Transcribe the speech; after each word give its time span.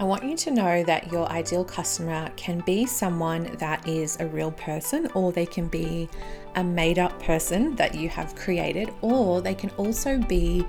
I 0.00 0.04
want 0.04 0.22
you 0.22 0.36
to 0.36 0.52
know 0.52 0.84
that 0.84 1.10
your 1.10 1.28
ideal 1.28 1.64
customer 1.64 2.30
can 2.36 2.60
be 2.60 2.86
someone 2.86 3.56
that 3.58 3.88
is 3.88 4.16
a 4.20 4.28
real 4.28 4.52
person, 4.52 5.08
or 5.12 5.32
they 5.32 5.44
can 5.44 5.66
be 5.66 6.08
a 6.54 6.62
made 6.62 7.00
up 7.00 7.20
person 7.20 7.74
that 7.74 7.96
you 7.96 8.08
have 8.08 8.36
created, 8.36 8.94
or 9.00 9.40
they 9.40 9.56
can 9.56 9.70
also 9.70 10.16
be 10.16 10.64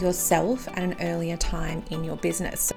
yourself 0.00 0.66
at 0.66 0.80
an 0.80 0.96
earlier 1.00 1.36
time 1.36 1.84
in 1.92 2.02
your 2.02 2.16
business. 2.16 2.72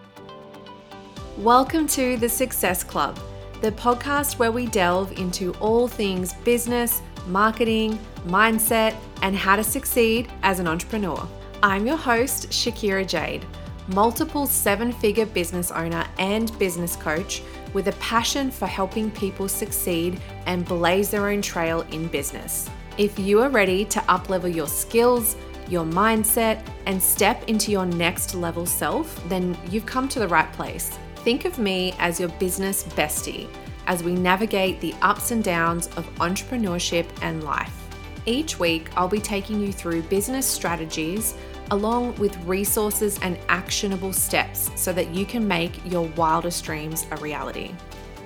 Welcome 1.39 1.87
to 1.87 2.17
the 2.17 2.29
Success 2.29 2.83
Club, 2.83 3.19
the 3.61 3.71
podcast 3.71 4.37
where 4.37 4.51
we 4.51 4.67
delve 4.67 5.11
into 5.17 5.53
all 5.55 5.87
things 5.87 6.33
business, 6.43 7.01
marketing, 7.25 7.97
mindset, 8.27 8.95
and 9.23 9.35
how 9.35 9.55
to 9.55 9.63
succeed 9.63 10.31
as 10.43 10.59
an 10.59 10.67
entrepreneur. 10.67 11.27
I'm 11.63 11.87
your 11.87 11.97
host, 11.97 12.51
Shakira 12.51 13.07
Jade 13.07 13.43
multiple 13.87 14.47
seven 14.47 14.91
figure 14.91 15.25
business 15.25 15.71
owner 15.71 16.05
and 16.17 16.57
business 16.57 16.95
coach 16.95 17.41
with 17.73 17.87
a 17.87 17.93
passion 17.93 18.49
for 18.49 18.65
helping 18.65 19.11
people 19.11 19.47
succeed 19.47 20.19
and 20.45 20.65
blaze 20.65 21.09
their 21.09 21.29
own 21.29 21.41
trail 21.41 21.81
in 21.91 22.07
business. 22.07 22.69
If 22.97 23.19
you 23.19 23.41
are 23.41 23.49
ready 23.49 23.85
to 23.85 23.99
uplevel 24.01 24.53
your 24.53 24.67
skills, 24.67 25.35
your 25.67 25.85
mindset, 25.85 26.65
and 26.85 27.01
step 27.01 27.43
into 27.49 27.71
your 27.71 27.85
next 27.85 28.35
level 28.35 28.65
self, 28.65 29.21
then 29.27 29.57
you've 29.69 29.85
come 29.85 30.07
to 30.09 30.19
the 30.19 30.27
right 30.27 30.51
place. 30.53 30.97
Think 31.17 31.45
of 31.45 31.59
me 31.59 31.93
as 31.99 32.19
your 32.19 32.29
business 32.29 32.83
bestie 32.83 33.49
as 33.87 34.03
we 34.03 34.13
navigate 34.13 34.79
the 34.79 34.93
ups 35.01 35.31
and 35.31 35.43
downs 35.43 35.87
of 35.97 36.09
entrepreneurship 36.15 37.07
and 37.21 37.43
life. 37.43 37.84
Each 38.27 38.57
week, 38.57 38.89
I'll 38.97 39.07
be 39.07 39.19
taking 39.19 39.59
you 39.59 39.71
through 39.71 40.01
business 40.03 40.47
strategies 40.47 41.35
along 41.71 42.15
with 42.15 42.35
resources 42.45 43.19
and 43.21 43.37
actionable 43.49 44.13
steps 44.13 44.71
so 44.75 44.91
that 44.93 45.13
you 45.13 45.25
can 45.25 45.47
make 45.47 45.79
your 45.85 46.07
wildest 46.09 46.63
dreams 46.63 47.05
a 47.11 47.17
reality. 47.17 47.73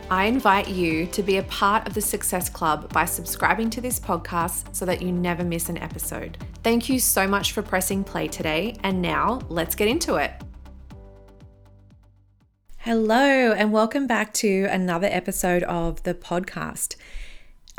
I 0.10 0.26
invite 0.26 0.70
you 0.70 1.06
to 1.08 1.22
be 1.22 1.38
a 1.38 1.44
part 1.44 1.86
of 1.86 1.94
the 1.94 2.02
Success 2.02 2.50
Club 2.50 2.92
by 2.94 3.06
subscribing 3.06 3.70
to 3.72 3.82
this 3.82 4.00
podcast 4.00 4.74
so 4.74 4.86
that 4.86 5.02
you 5.02 5.12
never 5.12 5.44
miss 5.44 5.70
an 5.70 5.78
episode. 5.78 6.38
Thank 6.64 6.90
you 6.90 6.98
so 7.00 7.28
much 7.28 7.52
for 7.52 7.62
pressing 7.62 8.04
play 8.04 8.28
today, 8.28 8.78
and 8.84 9.02
now 9.02 9.42
let's 9.50 9.76
get 9.76 9.88
into 9.88 10.16
it. 10.16 10.32
Hello, 12.78 13.52
and 13.52 13.72
welcome 13.74 14.08
back 14.08 14.34
to 14.36 14.66
another 14.72 15.08
episode 15.12 15.64
of 15.64 16.02
the 16.04 16.14
podcast. 16.14 16.96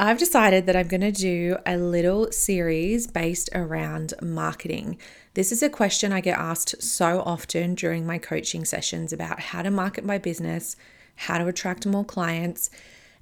I've 0.02 0.16
decided 0.16 0.64
that 0.64 0.76
I'm 0.76 0.88
going 0.88 1.02
to 1.02 1.12
do 1.12 1.58
a 1.66 1.76
little 1.76 2.32
series 2.32 3.06
based 3.06 3.50
around 3.54 4.14
marketing. 4.22 4.96
This 5.34 5.52
is 5.52 5.62
a 5.62 5.68
question 5.68 6.10
I 6.10 6.22
get 6.22 6.38
asked 6.38 6.82
so 6.82 7.20
often 7.20 7.74
during 7.74 8.06
my 8.06 8.16
coaching 8.16 8.64
sessions 8.64 9.12
about 9.12 9.40
how 9.40 9.60
to 9.60 9.70
market 9.70 10.02
my 10.02 10.16
business, 10.16 10.74
how 11.16 11.36
to 11.36 11.46
attract 11.48 11.84
more 11.84 12.06
clients. 12.06 12.70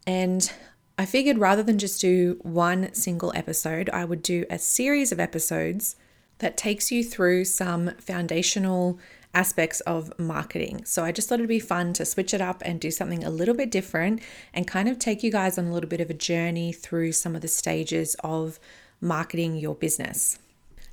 And 0.07 0.53
I 0.97 1.05
figured 1.05 1.39
rather 1.39 1.65
than 1.65 1.81
just 1.81 2.01
do 2.01 2.39
one 2.43 2.95
single 2.95 3.33
episode, 3.35 3.91
I 3.91 4.05
would 4.05 4.23
do 4.23 4.45
a 4.49 4.61
series 4.61 5.11
of 5.11 5.19
episodes 5.19 5.97
that 6.39 6.57
takes 6.57 6.93
you 6.93 7.03
through 7.03 7.47
some 7.47 7.91
foundational 7.99 9.01
aspects 9.39 9.81
of 9.83 10.19
marketing. 10.19 10.85
So 10.85 11.05
I 11.05 11.13
just 11.13 11.29
thought 11.29 11.39
it'd 11.39 11.49
be 11.49 11.61
fun 11.61 11.93
to 11.95 12.05
switch 12.05 12.35
it 12.35 12.41
up 12.41 12.61
and 12.65 12.81
do 12.81 12.91
something 12.91 13.23
a 13.23 13.31
little 13.31 13.55
bit 13.55 13.71
different 13.71 14.21
and 14.53 14.67
kind 14.67 14.89
of 14.89 14.99
take 14.99 15.23
you 15.23 15.31
guys 15.31 15.59
on 15.59 15.67
a 15.67 15.73
little 15.73 15.89
bit 15.89 16.01
of 16.01 16.11
a 16.11 16.15
journey 16.15 16.73
through 16.73 17.13
some 17.13 17.37
of 17.37 17.43
the 17.43 17.49
stages 17.49 18.17
of 18.25 18.59
marketing 19.01 19.57
your 19.57 19.77
business. 19.77 20.41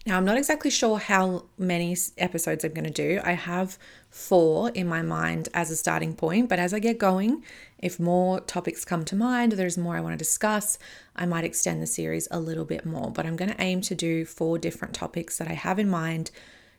Now, 0.08 0.18
I'm 0.18 0.26
not 0.26 0.38
exactly 0.38 0.70
sure 0.70 1.00
how 1.00 1.46
many 1.58 1.98
episodes 2.20 2.64
I'm 2.64 2.76
going 2.76 2.94
to 2.94 3.02
do. 3.08 3.20
I 3.24 3.32
have 3.32 3.80
four 4.12 4.70
in 4.70 4.88
my 4.88 5.02
mind 5.02 5.50
as 5.56 5.72
a 5.72 5.76
starting 5.76 6.14
point, 6.14 6.48
but 6.48 6.60
as 6.60 6.72
I 6.76 6.78
get 6.78 7.00
going, 7.00 7.44
if 7.80 8.00
more 8.00 8.40
topics 8.42 8.86
come 8.86 9.04
to 9.06 9.16
mind, 9.16 9.54
there's 9.54 9.80
more 9.80 9.98
I 9.98 10.02
want 10.02 10.14
to 10.14 10.26
discuss, 10.28 10.78
I 11.16 11.26
might 11.26 11.44
extend 11.44 11.82
the 11.82 11.88
series 11.88 12.28
a 12.30 12.40
little 12.40 12.66
bit 12.66 12.86
more. 12.86 13.10
But 13.10 13.26
I'm 13.26 13.36
going 13.36 13.50
to 13.50 13.60
aim 13.60 13.82
to 13.82 13.96
do 13.96 14.26
four 14.26 14.60
different 14.60 14.94
topics 14.94 15.40
that 15.40 15.48
I 15.48 15.54
have 15.54 15.80
in 15.80 15.90
mind 15.90 16.30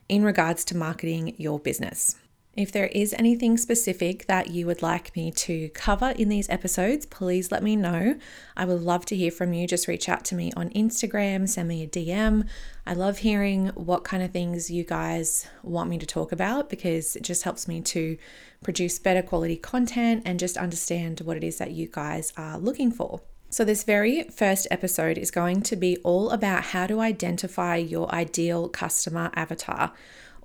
in 0.09 0.25
regards 0.25 0.65
to 0.67 0.77
marketing 0.77 1.35
your 1.39 1.59
business. 1.59 2.17
If 2.57 2.73
there 2.73 2.87
is 2.87 3.15
anything 3.19 3.59
specific 3.59 4.27
that 4.29 4.49
you 4.49 4.65
would 4.65 4.81
like 4.81 5.15
me 5.15 5.31
to 5.33 5.69
cover 5.71 6.15
in 6.17 6.31
these 6.31 6.49
episodes, 6.49 7.05
please 7.05 7.53
let 7.53 7.63
me 7.63 7.77
know. 7.77 8.17
I 8.57 8.65
would 8.65 8.81
love 8.81 9.05
to 9.07 9.17
hear 9.17 9.31
from 9.31 9.53
you. 9.53 9.67
Just 9.67 9.87
reach 9.87 10.09
out 10.09 10.25
to 10.27 10.35
me 10.35 10.53
on 10.57 10.71
Instagram, 10.71 11.47
send 11.47 11.69
me 11.69 11.83
a 11.83 11.87
DM. 11.87 12.49
I 12.87 12.95
love 12.95 13.19
hearing 13.19 13.67
what 13.75 14.05
kind 14.05 14.23
of 14.23 14.31
things 14.31 14.71
you 14.71 14.85
guys 14.85 15.47
want 15.63 15.91
me 15.91 15.99
to 15.99 16.07
talk 16.07 16.33
about 16.33 16.71
because 16.71 17.15
it 17.15 17.23
just 17.23 17.43
helps 17.43 17.69
me 17.69 17.83
to 17.83 18.17
produce 18.65 18.99
better 18.99 19.23
quality 19.23 19.57
content 19.57 20.23
and 20.25 20.41
just 20.41 20.57
understand 20.57 21.21
what 21.21 21.37
it 21.37 21.45
is 21.45 21.59
that 21.59 21.73
you 21.73 21.89
guys 21.89 22.33
are 22.39 22.57
looking 22.57 22.91
for. 22.91 23.21
So, 23.49 23.65
this 23.65 23.85
very 23.85 24.25
first 24.25 24.67
episode 24.71 25.17
is 25.17 25.31
going 25.31 25.63
to 25.63 25.77
be 25.77 25.97
all 25.99 26.31
about 26.31 26.65
how 26.65 26.87
to 26.87 27.01
identify 27.01 27.77
your 27.77 28.13
ideal 28.13 28.69
customer 28.69 29.31
avatar 29.35 29.93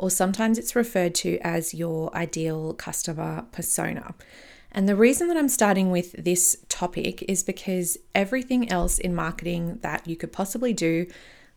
or 0.01 0.09
sometimes 0.09 0.57
it's 0.57 0.75
referred 0.75 1.13
to 1.13 1.37
as 1.41 1.75
your 1.75 2.13
ideal 2.15 2.73
customer 2.73 3.45
persona. 3.51 4.15
And 4.71 4.89
the 4.89 4.95
reason 4.95 5.27
that 5.27 5.37
I'm 5.37 5.47
starting 5.47 5.91
with 5.91 6.13
this 6.13 6.57
topic 6.69 7.23
is 7.29 7.43
because 7.43 7.97
everything 8.15 8.71
else 8.71 8.97
in 8.97 9.13
marketing 9.13 9.77
that 9.83 10.07
you 10.07 10.15
could 10.15 10.31
possibly 10.31 10.73
do 10.73 11.05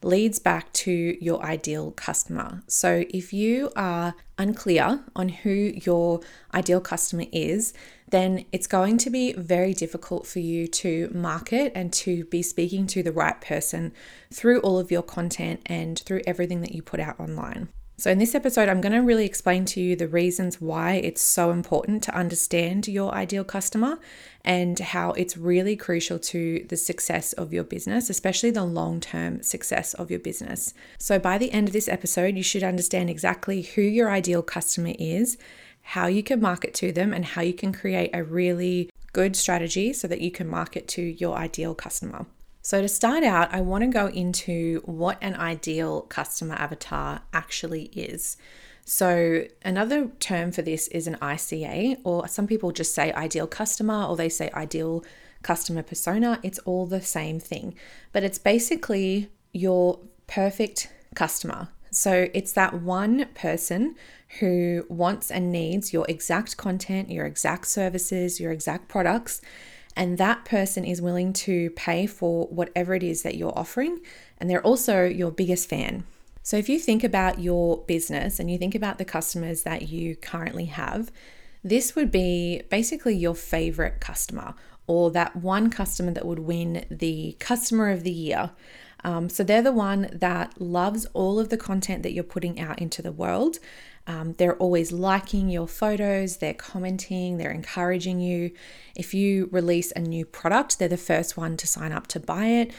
leads 0.04 0.38
back 0.38 0.72
to 0.72 1.16
your 1.20 1.42
ideal 1.42 1.90
customer. 1.92 2.62
So 2.66 3.04
if 3.10 3.32
you 3.32 3.70
are 3.74 4.14
unclear 4.38 5.04
on 5.16 5.28
who 5.28 5.50
your 5.50 6.20
ideal 6.52 6.80
customer 6.80 7.24
is, 7.32 7.72
then 8.10 8.44
it's 8.52 8.66
going 8.66 8.98
to 8.98 9.10
be 9.10 9.32
very 9.32 9.72
difficult 9.72 10.26
for 10.26 10.40
you 10.40 10.66
to 10.68 11.10
market 11.14 11.72
and 11.74 11.92
to 11.92 12.24
be 12.26 12.42
speaking 12.42 12.86
to 12.88 13.02
the 13.02 13.12
right 13.12 13.40
person 13.40 13.92
through 14.32 14.60
all 14.60 14.78
of 14.78 14.90
your 14.90 15.02
content 15.02 15.60
and 15.66 15.98
through 16.00 16.20
everything 16.26 16.60
that 16.60 16.72
you 16.72 16.82
put 16.82 17.00
out 17.00 17.18
online. 17.18 17.68
So, 17.96 18.10
in 18.10 18.18
this 18.18 18.34
episode, 18.34 18.68
I'm 18.68 18.80
going 18.80 18.92
to 18.92 18.98
really 18.98 19.24
explain 19.24 19.64
to 19.66 19.80
you 19.80 19.94
the 19.94 20.08
reasons 20.08 20.60
why 20.60 20.94
it's 20.94 21.22
so 21.22 21.52
important 21.52 22.02
to 22.02 22.14
understand 22.14 22.88
your 22.88 23.14
ideal 23.14 23.44
customer 23.44 24.00
and 24.44 24.76
how 24.76 25.12
it's 25.12 25.36
really 25.36 25.76
crucial 25.76 26.18
to 26.18 26.66
the 26.68 26.76
success 26.76 27.32
of 27.34 27.52
your 27.52 27.62
business, 27.62 28.10
especially 28.10 28.50
the 28.50 28.64
long 28.64 28.98
term 28.98 29.44
success 29.44 29.94
of 29.94 30.10
your 30.10 30.18
business. 30.18 30.74
So, 30.98 31.20
by 31.20 31.38
the 31.38 31.52
end 31.52 31.68
of 31.68 31.72
this 31.72 31.88
episode, 31.88 32.36
you 32.36 32.42
should 32.42 32.64
understand 32.64 33.10
exactly 33.10 33.62
who 33.62 33.82
your 33.82 34.10
ideal 34.10 34.42
customer 34.42 34.94
is, 34.98 35.38
how 35.82 36.08
you 36.08 36.24
can 36.24 36.40
market 36.40 36.74
to 36.74 36.90
them, 36.90 37.12
and 37.12 37.24
how 37.24 37.42
you 37.42 37.54
can 37.54 37.72
create 37.72 38.10
a 38.12 38.24
really 38.24 38.90
good 39.12 39.36
strategy 39.36 39.92
so 39.92 40.08
that 40.08 40.20
you 40.20 40.32
can 40.32 40.48
market 40.48 40.88
to 40.88 41.00
your 41.00 41.36
ideal 41.36 41.76
customer. 41.76 42.26
So, 42.64 42.80
to 42.80 42.88
start 42.88 43.24
out, 43.24 43.52
I 43.52 43.60
want 43.60 43.82
to 43.82 43.88
go 43.88 44.06
into 44.06 44.80
what 44.86 45.18
an 45.20 45.34
ideal 45.34 46.00
customer 46.00 46.54
avatar 46.54 47.20
actually 47.30 47.90
is. 47.92 48.38
So, 48.86 49.44
another 49.62 50.08
term 50.18 50.50
for 50.50 50.62
this 50.62 50.88
is 50.88 51.06
an 51.06 51.16
ICA, 51.16 51.98
or 52.04 52.26
some 52.26 52.46
people 52.46 52.72
just 52.72 52.94
say 52.94 53.12
ideal 53.12 53.46
customer, 53.46 54.04
or 54.04 54.16
they 54.16 54.30
say 54.30 54.48
ideal 54.54 55.04
customer 55.42 55.82
persona. 55.82 56.40
It's 56.42 56.58
all 56.60 56.86
the 56.86 57.02
same 57.02 57.38
thing, 57.38 57.74
but 58.12 58.24
it's 58.24 58.38
basically 58.38 59.28
your 59.52 60.00
perfect 60.26 60.90
customer. 61.14 61.68
So, 61.90 62.28
it's 62.32 62.52
that 62.52 62.80
one 62.80 63.26
person 63.34 63.94
who 64.40 64.86
wants 64.88 65.30
and 65.30 65.52
needs 65.52 65.92
your 65.92 66.06
exact 66.08 66.56
content, 66.56 67.10
your 67.10 67.26
exact 67.26 67.66
services, 67.66 68.40
your 68.40 68.52
exact 68.52 68.88
products 68.88 69.42
and 69.96 70.18
that 70.18 70.44
person 70.44 70.84
is 70.84 71.00
willing 71.00 71.32
to 71.32 71.70
pay 71.70 72.06
for 72.06 72.46
whatever 72.48 72.94
it 72.94 73.02
is 73.02 73.22
that 73.22 73.36
you're 73.36 73.56
offering, 73.56 74.00
and 74.38 74.50
they're 74.50 74.62
also 74.62 75.04
your 75.04 75.30
biggest 75.30 75.68
fan. 75.68 76.04
So, 76.42 76.56
if 76.56 76.68
you 76.68 76.78
think 76.78 77.02
about 77.02 77.38
your 77.38 77.82
business 77.84 78.38
and 78.38 78.50
you 78.50 78.58
think 78.58 78.74
about 78.74 78.98
the 78.98 79.04
customers 79.04 79.62
that 79.62 79.88
you 79.88 80.14
currently 80.16 80.66
have, 80.66 81.10
this 81.62 81.96
would 81.96 82.10
be 82.10 82.62
basically 82.70 83.16
your 83.16 83.34
favorite 83.34 84.00
customer 84.00 84.54
or 84.86 85.10
that 85.12 85.34
one 85.36 85.70
customer 85.70 86.12
that 86.12 86.26
would 86.26 86.40
win 86.40 86.84
the 86.90 87.34
customer 87.38 87.90
of 87.90 88.02
the 88.02 88.10
year. 88.10 88.50
Um, 89.04 89.30
so, 89.30 89.42
they're 89.42 89.62
the 89.62 89.72
one 89.72 90.10
that 90.12 90.60
loves 90.60 91.06
all 91.14 91.38
of 91.38 91.48
the 91.48 91.56
content 91.56 92.02
that 92.02 92.12
you're 92.12 92.24
putting 92.24 92.60
out 92.60 92.78
into 92.78 93.00
the 93.00 93.12
world 93.12 93.58
um, 94.06 94.34
they're 94.34 94.56
always 94.56 94.92
liking 94.92 95.48
your 95.48 95.66
photos, 95.66 96.36
they're 96.36 96.54
commenting, 96.54 97.38
they're 97.38 97.50
encouraging 97.50 98.20
you. 98.20 98.50
If 98.94 99.14
you 99.14 99.48
release 99.50 99.92
a 99.92 100.00
new 100.00 100.26
product, 100.26 100.78
they're 100.78 100.88
the 100.88 100.96
first 100.96 101.36
one 101.36 101.56
to 101.56 101.66
sign 101.66 101.92
up 101.92 102.06
to 102.08 102.20
buy 102.20 102.46
it. 102.46 102.72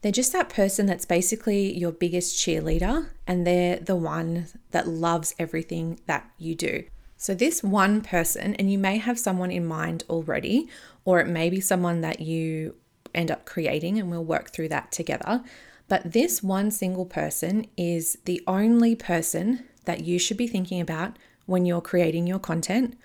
They're 0.00 0.10
just 0.10 0.32
that 0.32 0.48
person 0.48 0.86
that's 0.86 1.04
basically 1.04 1.78
your 1.78 1.92
biggest 1.92 2.36
cheerleader, 2.36 3.10
and 3.26 3.46
they're 3.46 3.76
the 3.76 3.94
one 3.94 4.48
that 4.72 4.88
loves 4.88 5.34
everything 5.38 6.00
that 6.06 6.28
you 6.38 6.56
do. 6.56 6.84
So, 7.16 7.34
this 7.34 7.62
one 7.62 8.00
person, 8.00 8.56
and 8.56 8.68
you 8.68 8.78
may 8.78 8.98
have 8.98 9.16
someone 9.16 9.52
in 9.52 9.64
mind 9.64 10.02
already, 10.10 10.68
or 11.04 11.20
it 11.20 11.28
may 11.28 11.50
be 11.50 11.60
someone 11.60 12.00
that 12.00 12.20
you 12.20 12.74
end 13.14 13.30
up 13.30 13.46
creating, 13.46 13.96
and 14.00 14.10
we'll 14.10 14.24
work 14.24 14.50
through 14.50 14.70
that 14.70 14.90
together. 14.90 15.44
But 15.86 16.12
this 16.12 16.42
one 16.42 16.72
single 16.72 17.06
person 17.06 17.66
is 17.76 18.18
the 18.24 18.42
only 18.48 18.96
person 18.96 19.68
that 19.84 20.04
you 20.04 20.18
should 20.18 20.36
be 20.36 20.46
thinking 20.46 20.80
about 20.80 21.18
when 21.46 21.66
you're 21.66 21.80
creating 21.80 22.26
your 22.26 22.38
content 22.38 22.96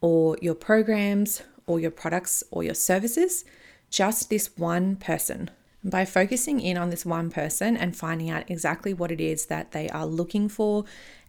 or 0.00 0.36
your 0.40 0.54
programs 0.54 1.42
or 1.66 1.78
your 1.78 1.90
products 1.90 2.42
or 2.50 2.62
your 2.62 2.74
services, 2.74 3.44
just 3.90 4.30
this 4.30 4.56
one 4.56 4.96
person. 4.96 5.50
By 5.84 6.04
focusing 6.04 6.60
in 6.60 6.76
on 6.76 6.90
this 6.90 7.04
one 7.04 7.30
person 7.30 7.76
and 7.76 7.96
finding 7.96 8.30
out 8.30 8.50
exactly 8.50 8.94
what 8.94 9.10
it 9.10 9.20
is 9.20 9.46
that 9.46 9.72
they 9.72 9.88
are 9.88 10.06
looking 10.06 10.48
for 10.48 10.84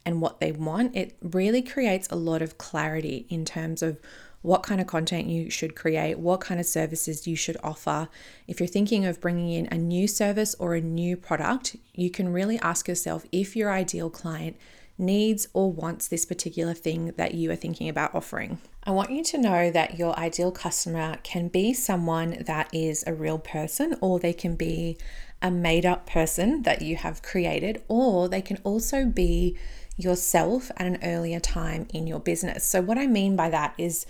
and 0.06 0.22
what 0.22 0.40
they 0.40 0.52
want, 0.52 0.96
it 0.96 1.16
really 1.22 1.62
creates 1.62 2.08
a 2.10 2.16
lot 2.16 2.42
of 2.42 2.58
clarity 2.58 3.26
in 3.30 3.46
terms 3.46 3.82
of 3.82 4.00
what 4.44 4.62
kind 4.62 4.82
of 4.82 4.88
content 4.88 5.28
you 5.28 5.50
should 5.50 5.74
create, 5.74 6.20
what 6.20 6.42
kind 6.42 6.60
of 6.60 6.66
services 6.66 7.26
you 7.26 7.36
should 7.36 7.58
offer. 7.64 8.10
If 8.48 8.60
you're 8.60 8.68
thinking 8.68 9.06
of 9.06 9.22
bringing 9.22 9.52
in 9.52 9.68
a 9.72 9.78
new 9.78 10.08
service 10.08 10.54
or 10.60 10.76
a 10.76 10.82
new 10.82 11.16
product, 11.16 11.78
you 11.94 12.12
can 12.12 12.32
really 12.32 12.60
ask 12.60 12.88
yourself 12.88 13.26
if 13.32 13.56
your 13.56 13.72
ideal 13.72 14.10
client 14.10 14.58
needs 15.04 15.48
or 15.54 15.72
wants 15.72 16.08
this 16.08 16.26
particular 16.26 16.74
thing 16.74 17.14
that 17.18 17.34
you 17.34 17.52
are 17.52 17.56
thinking 17.56 17.90
about 17.90 18.16
offering. 18.16 18.60
I 18.84 18.92
want 18.92 19.12
you 19.12 19.24
to 19.26 19.38
know 19.38 19.72
that 19.72 19.98
your 19.98 20.18
ideal 20.18 20.52
customer 20.52 21.18
can 21.24 21.48
be 21.48 21.74
someone 21.74 22.44
that 22.46 22.70
is 22.74 23.04
a 23.06 23.14
real 23.14 23.38
person, 23.38 23.96
or 24.02 24.20
they 24.20 24.34
can 24.34 24.56
be 24.56 24.98
a 25.42 25.52
made 25.52 25.86
up 25.86 26.08
person 26.08 26.64
that 26.64 26.82
you 26.82 26.96
have 26.96 27.22
created, 27.22 27.84
or 27.88 28.28
they 28.28 28.42
can 28.42 28.58
also 28.64 29.06
be 29.06 29.58
yourself 29.96 30.72
at 30.78 30.88
an 30.88 30.98
earlier 31.04 31.40
time 31.40 31.88
in 31.94 32.08
your 32.08 32.20
business. 32.20 32.66
So, 32.66 32.82
what 32.82 32.98
I 32.98 33.08
mean 33.08 33.36
by 33.36 33.50
that 33.50 33.74
is 33.78 34.06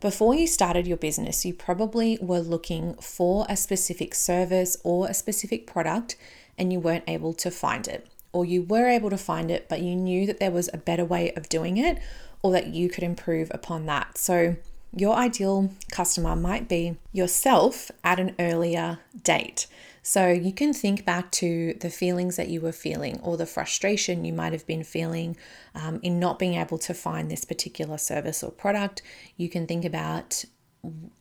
before 0.00 0.34
you 0.34 0.46
started 0.46 0.86
your 0.86 0.96
business, 0.96 1.44
you 1.44 1.52
probably 1.52 2.18
were 2.20 2.40
looking 2.40 2.94
for 2.94 3.44
a 3.48 3.56
specific 3.56 4.14
service 4.14 4.76
or 4.82 5.08
a 5.08 5.14
specific 5.14 5.66
product 5.66 6.16
and 6.56 6.72
you 6.72 6.80
weren't 6.80 7.04
able 7.06 7.34
to 7.34 7.50
find 7.50 7.86
it. 7.86 8.06
Or 8.32 8.44
you 8.44 8.62
were 8.62 8.86
able 8.86 9.10
to 9.10 9.18
find 9.18 9.50
it, 9.50 9.68
but 9.68 9.80
you 9.80 9.96
knew 9.96 10.26
that 10.26 10.38
there 10.38 10.50
was 10.50 10.70
a 10.72 10.78
better 10.78 11.04
way 11.04 11.32
of 11.32 11.48
doing 11.48 11.76
it 11.76 11.98
or 12.42 12.52
that 12.52 12.68
you 12.68 12.88
could 12.88 13.04
improve 13.04 13.50
upon 13.52 13.86
that. 13.86 14.16
So, 14.16 14.56
your 14.94 15.14
ideal 15.14 15.70
customer 15.92 16.34
might 16.34 16.68
be 16.68 16.96
yourself 17.12 17.90
at 18.02 18.18
an 18.18 18.34
earlier 18.38 18.98
date. 19.22 19.66
So 20.02 20.28
you 20.28 20.52
can 20.52 20.72
think 20.72 21.04
back 21.04 21.30
to 21.32 21.74
the 21.74 21.90
feelings 21.90 22.36
that 22.36 22.48
you 22.48 22.60
were 22.60 22.72
feeling 22.72 23.20
or 23.22 23.36
the 23.36 23.46
frustration 23.46 24.24
you 24.24 24.32
might 24.32 24.52
have 24.52 24.66
been 24.66 24.82
feeling 24.82 25.36
um, 25.74 26.00
in 26.02 26.18
not 26.18 26.38
being 26.38 26.54
able 26.54 26.78
to 26.78 26.94
find 26.94 27.30
this 27.30 27.44
particular 27.44 27.98
service 27.98 28.42
or 28.42 28.50
product. 28.50 29.02
You 29.36 29.48
can 29.48 29.66
think 29.66 29.84
about 29.84 30.44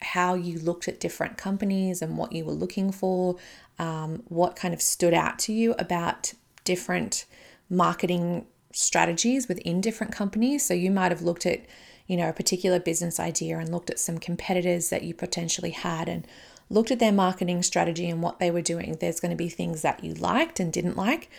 how 0.01 0.33
you 0.35 0.57
looked 0.59 0.87
at 0.87 1.01
different 1.01 1.37
companies 1.37 2.01
and 2.01 2.17
what 2.17 2.31
you 2.31 2.45
were 2.45 2.53
looking 2.53 2.91
for, 2.91 3.35
um, 3.77 4.23
what 4.29 4.55
kind 4.55 4.73
of 4.73 4.81
stood 4.81 5.13
out 5.13 5.37
to 5.39 5.53
you 5.53 5.75
about 5.77 6.33
different 6.69 7.25
marketing 7.67 8.45
strategies 8.71 9.47
within 9.47 9.81
different 9.81 10.13
companies. 10.13 10.63
So 10.63 10.75
you 10.75 10.91
might 10.91 11.11
have 11.11 11.23
looked 11.23 11.47
at, 11.47 11.61
you 12.05 12.15
know, 12.15 12.29
a 12.29 12.33
particular 12.33 12.79
business 12.79 13.19
idea 13.19 13.57
and 13.57 13.71
looked 13.71 13.89
at 13.89 13.97
some 13.97 14.19
competitors 14.19 14.91
that 14.91 15.01
you 15.01 15.15
potentially 15.15 15.71
had 15.71 16.07
and 16.07 16.27
looked 16.69 16.91
at 16.91 16.99
their 16.99 17.11
marketing 17.11 17.63
strategy 17.63 18.07
and 18.07 18.21
what 18.21 18.37
they 18.37 18.51
were 18.51 18.61
doing. 18.61 18.97
There's 18.99 19.19
going 19.19 19.31
to 19.31 19.43
be 19.45 19.49
things 19.49 19.81
that 19.81 20.03
you 20.03 20.13
liked 20.13 20.59
and 20.59 20.71
didn't 20.71 20.95
like. 20.95 21.31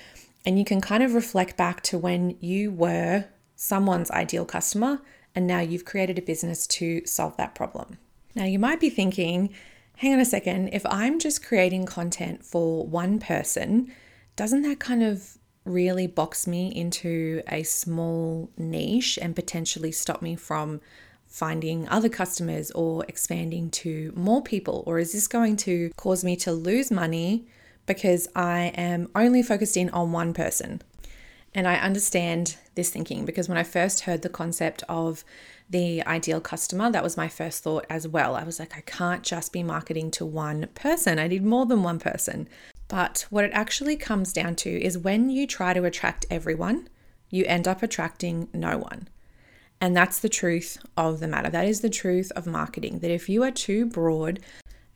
And 0.44 0.58
you 0.58 0.64
can 0.64 0.80
kind 0.80 1.04
of 1.04 1.14
reflect 1.14 1.56
back 1.56 1.80
to 1.84 1.96
when 1.96 2.36
you 2.40 2.72
were 2.72 3.26
someone's 3.54 4.10
ideal 4.10 4.44
customer 4.44 5.00
and 5.36 5.46
now 5.46 5.60
you've 5.60 5.84
created 5.84 6.18
a 6.18 6.22
business 6.22 6.66
to 6.66 7.06
solve 7.06 7.36
that 7.36 7.54
problem. 7.54 7.98
Now, 8.34 8.46
you 8.46 8.58
might 8.58 8.80
be 8.80 8.90
thinking, 8.90 9.54
hang 9.98 10.12
on 10.12 10.18
a 10.18 10.24
second, 10.24 10.70
if 10.72 10.84
I'm 10.86 11.20
just 11.20 11.44
creating 11.44 11.86
content 11.86 12.44
for 12.44 12.84
one 12.84 13.20
person, 13.20 13.92
doesn't 14.40 14.62
that 14.62 14.78
kind 14.78 15.02
of 15.02 15.36
really 15.66 16.06
box 16.06 16.46
me 16.46 16.68
into 16.74 17.42
a 17.48 17.62
small 17.62 18.48
niche 18.56 19.18
and 19.20 19.36
potentially 19.36 19.92
stop 19.92 20.22
me 20.22 20.34
from 20.34 20.80
finding 21.26 21.86
other 21.90 22.08
customers 22.08 22.70
or 22.70 23.04
expanding 23.06 23.68
to 23.68 24.10
more 24.16 24.42
people? 24.42 24.82
Or 24.86 24.98
is 24.98 25.12
this 25.12 25.28
going 25.28 25.58
to 25.58 25.90
cause 25.98 26.24
me 26.24 26.36
to 26.36 26.52
lose 26.52 26.90
money 26.90 27.48
because 27.84 28.28
I 28.34 28.72
am 28.76 29.10
only 29.14 29.42
focused 29.42 29.76
in 29.76 29.90
on 29.90 30.10
one 30.10 30.32
person? 30.32 30.80
And 31.54 31.68
I 31.68 31.74
understand 31.74 32.56
this 32.76 32.88
thinking 32.88 33.26
because 33.26 33.46
when 33.46 33.58
I 33.58 33.62
first 33.62 34.00
heard 34.00 34.22
the 34.22 34.30
concept 34.30 34.82
of 34.88 35.22
the 35.68 36.02
ideal 36.06 36.40
customer, 36.40 36.90
that 36.90 37.04
was 37.04 37.14
my 37.14 37.28
first 37.28 37.62
thought 37.62 37.84
as 37.90 38.08
well. 38.08 38.36
I 38.36 38.44
was 38.44 38.58
like, 38.58 38.74
I 38.74 38.80
can't 38.80 39.22
just 39.22 39.52
be 39.52 39.62
marketing 39.62 40.10
to 40.12 40.24
one 40.24 40.66
person, 40.74 41.18
I 41.18 41.28
need 41.28 41.44
more 41.44 41.66
than 41.66 41.82
one 41.82 41.98
person. 41.98 42.48
But 42.90 43.24
what 43.30 43.44
it 43.44 43.52
actually 43.54 43.96
comes 43.96 44.32
down 44.32 44.56
to 44.56 44.68
is 44.68 44.98
when 44.98 45.30
you 45.30 45.46
try 45.46 45.72
to 45.72 45.84
attract 45.84 46.26
everyone, 46.28 46.88
you 47.30 47.44
end 47.46 47.68
up 47.68 47.84
attracting 47.84 48.48
no 48.52 48.78
one. 48.78 49.06
And 49.80 49.96
that's 49.96 50.18
the 50.18 50.28
truth 50.28 50.76
of 50.96 51.20
the 51.20 51.28
matter. 51.28 51.48
That 51.48 51.68
is 51.68 51.82
the 51.82 51.88
truth 51.88 52.32
of 52.34 52.48
marketing. 52.48 52.98
That 52.98 53.12
if 53.12 53.28
you 53.28 53.44
are 53.44 53.52
too 53.52 53.86
broad 53.86 54.40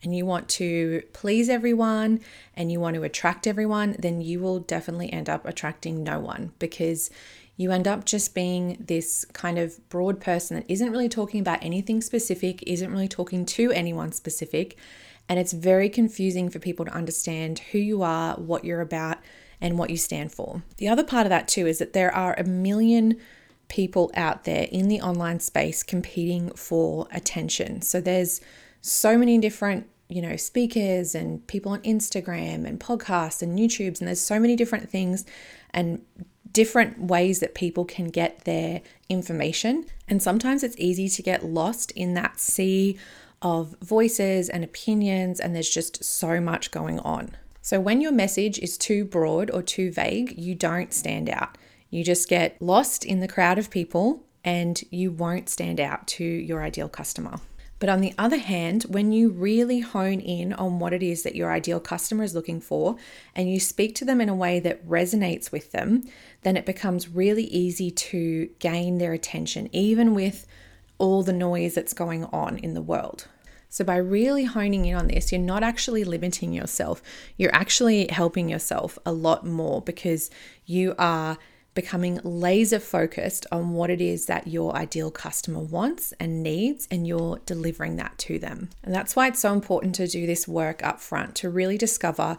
and 0.03 0.13
you 0.13 0.25
want 0.25 0.49
to 0.49 1.03
please 1.13 1.47
everyone 1.47 2.19
and 2.53 2.69
you 2.69 2.81
want 2.81 2.95
to 2.95 3.03
attract 3.03 3.47
everyone, 3.47 3.95
then 3.97 4.21
you 4.21 4.41
will 4.41 4.59
definitely 4.59 5.11
end 5.13 5.29
up 5.29 5.45
attracting 5.45 6.03
no 6.03 6.19
one 6.19 6.51
because 6.59 7.09
you 7.55 7.71
end 7.71 7.87
up 7.87 8.03
just 8.03 8.35
being 8.35 8.75
this 8.77 9.23
kind 9.31 9.57
of 9.57 9.87
broad 9.87 10.19
person 10.19 10.57
that 10.57 10.65
isn't 10.69 10.91
really 10.91 11.07
talking 11.07 11.39
about 11.39 11.63
anything 11.63 12.01
specific, 12.01 12.61
isn't 12.67 12.91
really 12.91 13.07
talking 13.07 13.45
to 13.45 13.71
anyone 13.71 14.11
specific, 14.11 14.77
and 15.27 15.39
it's 15.39 15.53
very 15.53 15.89
confusing 15.89 16.49
for 16.49 16.59
people 16.59 16.85
to 16.85 16.93
understand 16.93 17.59
who 17.71 17.77
you 17.77 18.03
are, 18.03 18.35
what 18.35 18.63
you're 18.63 18.81
about, 18.81 19.17
and 19.61 19.79
what 19.79 19.89
you 19.89 19.97
stand 19.97 20.31
for. 20.31 20.63
The 20.77 20.87
other 20.87 21.03
part 21.03 21.25
of 21.25 21.29
that, 21.29 21.47
too, 21.47 21.65
is 21.65 21.79
that 21.79 21.93
there 21.93 22.13
are 22.13 22.35
a 22.37 22.43
million 22.43 23.17
people 23.67 24.11
out 24.15 24.43
there 24.43 24.67
in 24.71 24.87
the 24.87 25.01
online 25.01 25.39
space 25.39 25.81
competing 25.81 26.51
for 26.51 27.07
attention. 27.11 27.81
So 27.81 27.99
there's 27.99 28.41
so 28.81 29.17
many 29.17 29.39
different 29.39 29.89
you 30.07 30.21
know 30.21 30.35
speakers 30.35 31.15
and 31.15 31.45
people 31.47 31.71
on 31.71 31.81
Instagram 31.81 32.65
and 32.65 32.79
podcasts 32.79 33.41
and 33.41 33.57
YouTubes 33.57 33.99
and 33.99 34.07
there's 34.07 34.21
so 34.21 34.39
many 34.39 34.55
different 34.55 34.89
things 34.89 35.25
and 35.71 36.03
different 36.51 36.99
ways 36.99 37.39
that 37.39 37.55
people 37.55 37.85
can 37.85 38.09
get 38.09 38.45
their 38.45 38.81
information 39.09 39.85
and 40.07 40.21
sometimes 40.21 40.63
it's 40.63 40.75
easy 40.77 41.09
to 41.09 41.23
get 41.23 41.43
lost 41.43 41.91
in 41.91 42.13
that 42.13 42.39
sea 42.39 42.97
of 43.41 43.75
voices 43.81 44.49
and 44.49 44.63
opinions, 44.63 45.39
and 45.39 45.55
there's 45.55 45.69
just 45.69 46.03
so 46.03 46.39
much 46.39 46.71
going 46.71 46.99
on. 46.99 47.35
So, 47.61 47.79
when 47.79 48.01
your 48.01 48.11
message 48.11 48.59
is 48.59 48.77
too 48.77 49.05
broad 49.05 49.49
or 49.49 49.63
too 49.63 49.91
vague, 49.91 50.37
you 50.37 50.53
don't 50.53 50.93
stand 50.93 51.29
out. 51.29 51.57
You 51.89 52.03
just 52.03 52.29
get 52.29 52.61
lost 52.61 53.03
in 53.03 53.21
the 53.21 53.27
crowd 53.27 53.57
of 53.57 53.69
people 53.69 54.23
and 54.43 54.79
you 54.91 55.11
won't 55.11 55.49
stand 55.49 55.79
out 55.79 56.05
to 56.07 56.23
your 56.23 56.61
ideal 56.61 56.89
customer. 56.89 57.39
But 57.79 57.89
on 57.89 58.01
the 58.01 58.13
other 58.17 58.37
hand, 58.37 58.83
when 58.83 59.11
you 59.11 59.29
really 59.29 59.81
hone 59.81 60.19
in 60.19 60.53
on 60.53 60.79
what 60.79 60.93
it 60.93 61.03
is 61.03 61.23
that 61.23 61.35
your 61.35 61.51
ideal 61.51 61.79
customer 61.79 62.23
is 62.23 62.33
looking 62.33 62.61
for 62.61 62.95
and 63.35 63.51
you 63.51 63.59
speak 63.59 63.95
to 63.95 64.05
them 64.05 64.21
in 64.21 64.29
a 64.29 64.35
way 64.35 64.59
that 64.61 64.87
resonates 64.87 65.51
with 65.51 65.71
them, 65.71 66.03
then 66.43 66.55
it 66.55 66.65
becomes 66.65 67.09
really 67.09 67.43
easy 67.45 67.91
to 67.91 68.49
gain 68.59 68.97
their 68.97 69.11
attention, 69.11 69.69
even 69.73 70.13
with 70.13 70.47
all 70.97 71.23
the 71.23 71.33
noise 71.33 71.75
that's 71.75 71.93
going 71.93 72.25
on 72.25 72.57
in 72.57 72.73
the 72.73 72.81
world. 72.81 73.27
So, 73.69 73.83
by 73.83 73.97
really 73.97 74.45
honing 74.45 74.85
in 74.85 74.95
on 74.95 75.07
this, 75.07 75.31
you're 75.31 75.41
not 75.41 75.63
actually 75.63 76.03
limiting 76.03 76.53
yourself. 76.53 77.01
You're 77.35 77.53
actually 77.53 78.07
helping 78.07 78.47
yourself 78.47 78.97
a 79.05 79.11
lot 79.11 79.45
more 79.45 79.81
because 79.81 80.29
you 80.65 80.95
are 80.97 81.37
becoming 81.73 82.21
laser 82.23 82.79
focused 82.79 83.45
on 83.51 83.73
what 83.73 83.89
it 83.89 83.99
is 83.99 84.27
that 84.27 84.47
your 84.47 84.73
ideal 84.75 85.11
customer 85.11 85.59
wants 85.59 86.13
and 86.21 86.41
needs, 86.41 86.87
and 86.89 87.05
you're 87.05 87.41
delivering 87.45 87.97
that 87.97 88.17
to 88.19 88.39
them. 88.39 88.69
And 88.81 88.95
that's 88.95 89.15
why 89.15 89.27
it's 89.27 89.41
so 89.41 89.51
important 89.51 89.93
to 89.95 90.07
do 90.07 90.25
this 90.25 90.47
work 90.47 90.81
up 90.83 91.01
front 91.01 91.35
to 91.35 91.49
really 91.49 91.77
discover 91.77 92.37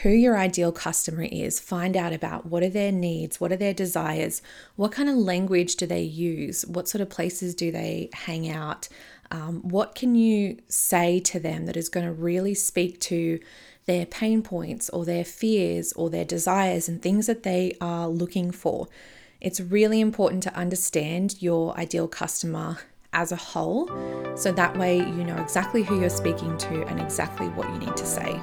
who 0.00 0.08
your 0.08 0.38
ideal 0.38 0.72
customer 0.72 1.28
is, 1.30 1.60
find 1.60 1.96
out 1.96 2.14
about 2.14 2.46
what 2.46 2.62
are 2.62 2.70
their 2.70 2.92
needs, 2.92 3.38
what 3.40 3.52
are 3.52 3.56
their 3.56 3.74
desires, 3.74 4.40
what 4.76 4.90
kind 4.90 5.08
of 5.08 5.16
language 5.16 5.76
do 5.76 5.86
they 5.86 6.00
use, 6.00 6.64
what 6.66 6.88
sort 6.88 7.02
of 7.02 7.10
places 7.10 7.54
do 7.54 7.70
they 7.70 8.08
hang 8.14 8.48
out, 8.48 8.88
um, 9.30 9.60
what 9.62 9.94
can 9.94 10.14
you 10.14 10.58
say 10.68 11.18
to 11.20 11.40
them 11.40 11.66
that 11.66 11.76
is 11.76 11.88
going 11.88 12.06
to 12.06 12.12
really 12.12 12.54
speak 12.54 13.00
to 13.00 13.40
their 13.86 14.06
pain 14.06 14.42
points 14.42 14.88
or 14.90 15.04
their 15.04 15.24
fears 15.24 15.92
or 15.94 16.10
their 16.10 16.24
desires 16.24 16.88
and 16.88 17.00
things 17.00 17.26
that 17.26 17.42
they 17.42 17.76
are 17.80 18.08
looking 18.08 18.50
for? 18.50 18.88
It's 19.40 19.60
really 19.60 20.00
important 20.00 20.42
to 20.44 20.54
understand 20.54 21.40
your 21.40 21.76
ideal 21.78 22.08
customer 22.08 22.78
as 23.12 23.32
a 23.32 23.36
whole 23.36 23.88
so 24.36 24.52
that 24.52 24.76
way 24.78 24.98
you 24.98 25.24
know 25.24 25.36
exactly 25.36 25.82
who 25.82 26.00
you're 26.00 26.08
speaking 26.08 26.56
to 26.56 26.82
and 26.86 27.00
exactly 27.00 27.48
what 27.48 27.68
you 27.70 27.78
need 27.78 27.96
to 27.96 28.06
say. 28.06 28.40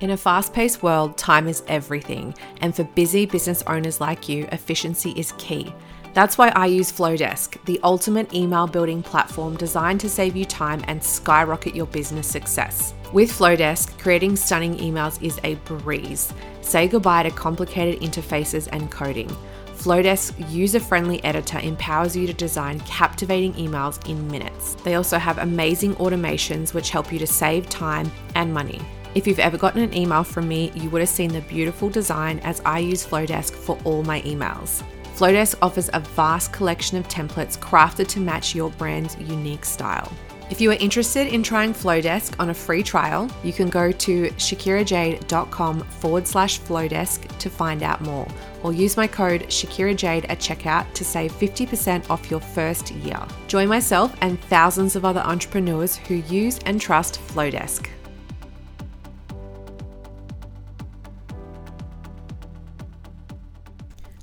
In 0.00 0.10
a 0.10 0.16
fast 0.16 0.52
paced 0.52 0.82
world, 0.82 1.16
time 1.16 1.46
is 1.46 1.62
everything, 1.68 2.34
and 2.60 2.74
for 2.74 2.82
busy 2.82 3.26
business 3.26 3.62
owners 3.68 4.00
like 4.00 4.28
you, 4.28 4.48
efficiency 4.50 5.12
is 5.12 5.32
key. 5.38 5.72
That's 6.14 6.36
why 6.36 6.48
I 6.50 6.66
use 6.66 6.90
Flodesk, 6.90 7.64
the 7.64 7.78
ultimate 7.84 8.34
email 8.34 8.66
building 8.66 9.04
platform 9.04 9.56
designed 9.56 10.00
to 10.00 10.08
save 10.08 10.34
you 10.34 10.44
time 10.44 10.82
and 10.88 11.02
skyrocket 11.02 11.76
your 11.76 11.86
business 11.86 12.26
success. 12.26 12.92
With 13.12 13.30
Flodesk, 13.30 13.96
creating 14.00 14.34
stunning 14.34 14.76
emails 14.78 15.22
is 15.22 15.38
a 15.44 15.54
breeze. 15.66 16.32
Say 16.60 16.88
goodbye 16.88 17.22
to 17.22 17.30
complicated 17.30 18.00
interfaces 18.00 18.68
and 18.72 18.90
coding. 18.90 19.28
Flodesk 19.76 20.34
user 20.52 20.80
friendly 20.80 21.22
editor 21.22 21.60
empowers 21.60 22.16
you 22.16 22.26
to 22.26 22.32
design 22.32 22.80
captivating 22.80 23.54
emails 23.54 24.04
in 24.08 24.26
minutes. 24.28 24.74
They 24.82 24.96
also 24.96 25.18
have 25.18 25.38
amazing 25.38 25.94
automations 25.96 26.74
which 26.74 26.90
help 26.90 27.12
you 27.12 27.20
to 27.20 27.26
save 27.28 27.68
time 27.68 28.10
and 28.34 28.52
money. 28.52 28.80
If 29.14 29.28
you've 29.28 29.38
ever 29.38 29.56
gotten 29.56 29.80
an 29.80 29.96
email 29.96 30.24
from 30.24 30.48
me, 30.48 30.72
you 30.74 30.90
would 30.90 31.00
have 31.00 31.08
seen 31.08 31.32
the 31.32 31.40
beautiful 31.42 31.88
design 31.88 32.40
as 32.40 32.60
I 32.66 32.80
use 32.80 33.06
Flodesk 33.06 33.52
for 33.52 33.78
all 33.84 34.02
my 34.02 34.20
emails. 34.22 34.82
Flodesk 35.14 35.54
offers 35.62 35.88
a 35.92 36.00
vast 36.00 36.52
collection 36.52 36.98
of 36.98 37.06
templates 37.06 37.56
crafted 37.56 38.08
to 38.08 38.20
match 38.20 38.56
your 38.56 38.70
brand's 38.70 39.16
unique 39.20 39.64
style. 39.64 40.12
If 40.50 40.60
you 40.60 40.72
are 40.72 40.80
interested 40.80 41.28
in 41.28 41.44
trying 41.44 41.72
Flodesk 41.72 42.34
on 42.40 42.50
a 42.50 42.54
free 42.54 42.82
trial, 42.82 43.30
you 43.44 43.52
can 43.52 43.70
go 43.70 43.92
to 43.92 44.30
shakirajade.com 44.30 45.80
forward 45.84 46.26
slash 46.26 46.60
Flodesk 46.60 47.38
to 47.38 47.48
find 47.48 47.84
out 47.84 48.00
more, 48.00 48.26
or 48.64 48.72
use 48.72 48.96
my 48.96 49.06
code 49.06 49.42
ShakiraJade 49.42 50.26
at 50.28 50.40
checkout 50.40 50.92
to 50.92 51.04
save 51.04 51.32
50% 51.32 52.10
off 52.10 52.30
your 52.32 52.40
first 52.40 52.90
year. 52.90 53.20
Join 53.46 53.68
myself 53.68 54.14
and 54.22 54.42
thousands 54.42 54.96
of 54.96 55.04
other 55.04 55.20
entrepreneurs 55.20 55.94
who 55.94 56.16
use 56.16 56.58
and 56.66 56.80
trust 56.80 57.20
Flodesk. 57.28 57.88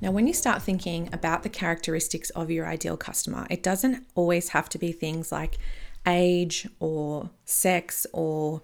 Now, 0.02 0.10
when 0.10 0.26
you 0.26 0.34
start 0.34 0.62
thinking 0.62 1.08
about 1.12 1.44
the 1.44 1.48
characteristics 1.48 2.30
of 2.30 2.50
your 2.50 2.66
ideal 2.66 2.96
customer, 2.96 3.46
it 3.48 3.62
doesn't 3.62 4.04
always 4.16 4.48
have 4.48 4.68
to 4.70 4.78
be 4.78 4.90
things 4.90 5.30
like 5.30 5.58
age 6.08 6.66
or 6.80 7.30
sex 7.44 8.04
or 8.12 8.62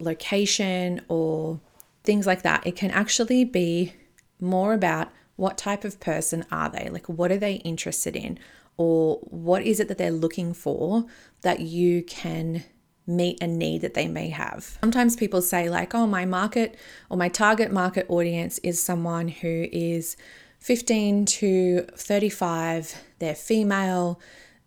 location 0.00 1.02
or 1.08 1.60
things 2.02 2.26
like 2.26 2.40
that. 2.42 2.66
It 2.66 2.76
can 2.76 2.90
actually 2.90 3.44
be 3.44 3.92
more 4.40 4.72
about 4.72 5.10
what 5.36 5.58
type 5.58 5.84
of 5.84 6.00
person 6.00 6.46
are 6.50 6.70
they? 6.70 6.88
Like, 6.88 7.10
what 7.10 7.30
are 7.30 7.36
they 7.36 7.56
interested 7.56 8.16
in? 8.16 8.38
Or 8.78 9.18
what 9.24 9.62
is 9.64 9.80
it 9.80 9.88
that 9.88 9.98
they're 9.98 10.10
looking 10.10 10.54
for 10.54 11.04
that 11.42 11.60
you 11.60 12.02
can 12.02 12.64
meet 13.08 13.42
a 13.42 13.46
need 13.46 13.80
that 13.80 13.94
they 13.94 14.06
may 14.06 14.28
have. 14.28 14.78
Sometimes 14.80 15.16
people 15.16 15.42
say, 15.42 15.68
like, 15.68 15.94
oh, 15.94 16.06
my 16.06 16.24
market 16.24 16.76
or 17.10 17.16
my 17.16 17.28
target 17.28 17.72
market 17.72 18.06
audience 18.08 18.58
is 18.58 18.78
someone 18.78 19.28
who 19.28 19.66
is 19.72 20.16
15 20.60 21.24
to 21.24 21.86
35, 21.96 23.02
they're 23.18 23.34
female, 23.34 24.20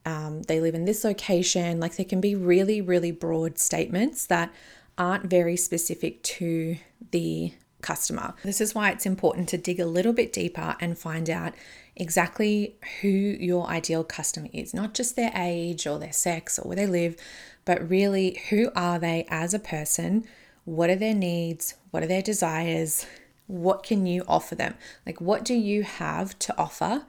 um, 0.06 0.42
they 0.44 0.60
live 0.60 0.74
in 0.74 0.86
this 0.86 1.04
location. 1.04 1.80
Like, 1.80 1.96
there 1.96 2.06
can 2.06 2.22
be 2.22 2.36
really, 2.36 2.82
really 2.82 3.12
broad 3.12 3.60
statements 3.60 4.26
that 4.26 4.52
aren't 4.98 5.26
very 5.26 5.56
specific 5.56 6.24
to 6.24 6.78
the 7.12 7.54
customer. 7.82 8.34
This 8.44 8.62
is 8.62 8.74
why 8.74 8.92
it's 8.92 9.06
important 9.06 9.50
to 9.50 9.58
dig 9.58 9.80
a 9.80 9.86
little 9.86 10.14
bit 10.14 10.34
deeper 10.34 10.76
and 10.80 10.98
find 10.98 11.30
out 11.30 11.54
exactly 11.96 12.76
who 13.02 13.08
your 13.08 13.68
ideal 13.68 14.04
customer 14.04 14.50
is, 14.54 14.74
not 14.74 14.94
just 14.94 15.16
their 15.16 15.32
age 15.36 15.86
or 15.86 16.00
their 16.00 16.14
sex 16.14 16.58
or 16.58 16.68
where 16.68 16.78
they 16.78 16.88
live, 16.88 17.16
but 17.66 17.90
really 17.90 18.40
who 18.50 18.72
are 18.76 19.00
they 19.00 19.26
as 19.30 19.54
a 19.54 19.60
person? 19.60 20.26
What 20.66 20.90
are 20.90 20.96
their 20.96 21.16
needs? 21.16 21.76
What 21.92 22.04
are 22.04 22.08
their 22.08 22.22
desires? 22.22 23.06
What 23.48 23.84
can 23.84 24.06
you 24.06 24.24
offer 24.28 24.56
them? 24.56 24.76
Like, 25.06 25.20
what 25.20 25.44
do 25.44 25.54
you 25.54 25.84
have 25.84 26.38
to 26.40 26.58
offer 26.58 27.06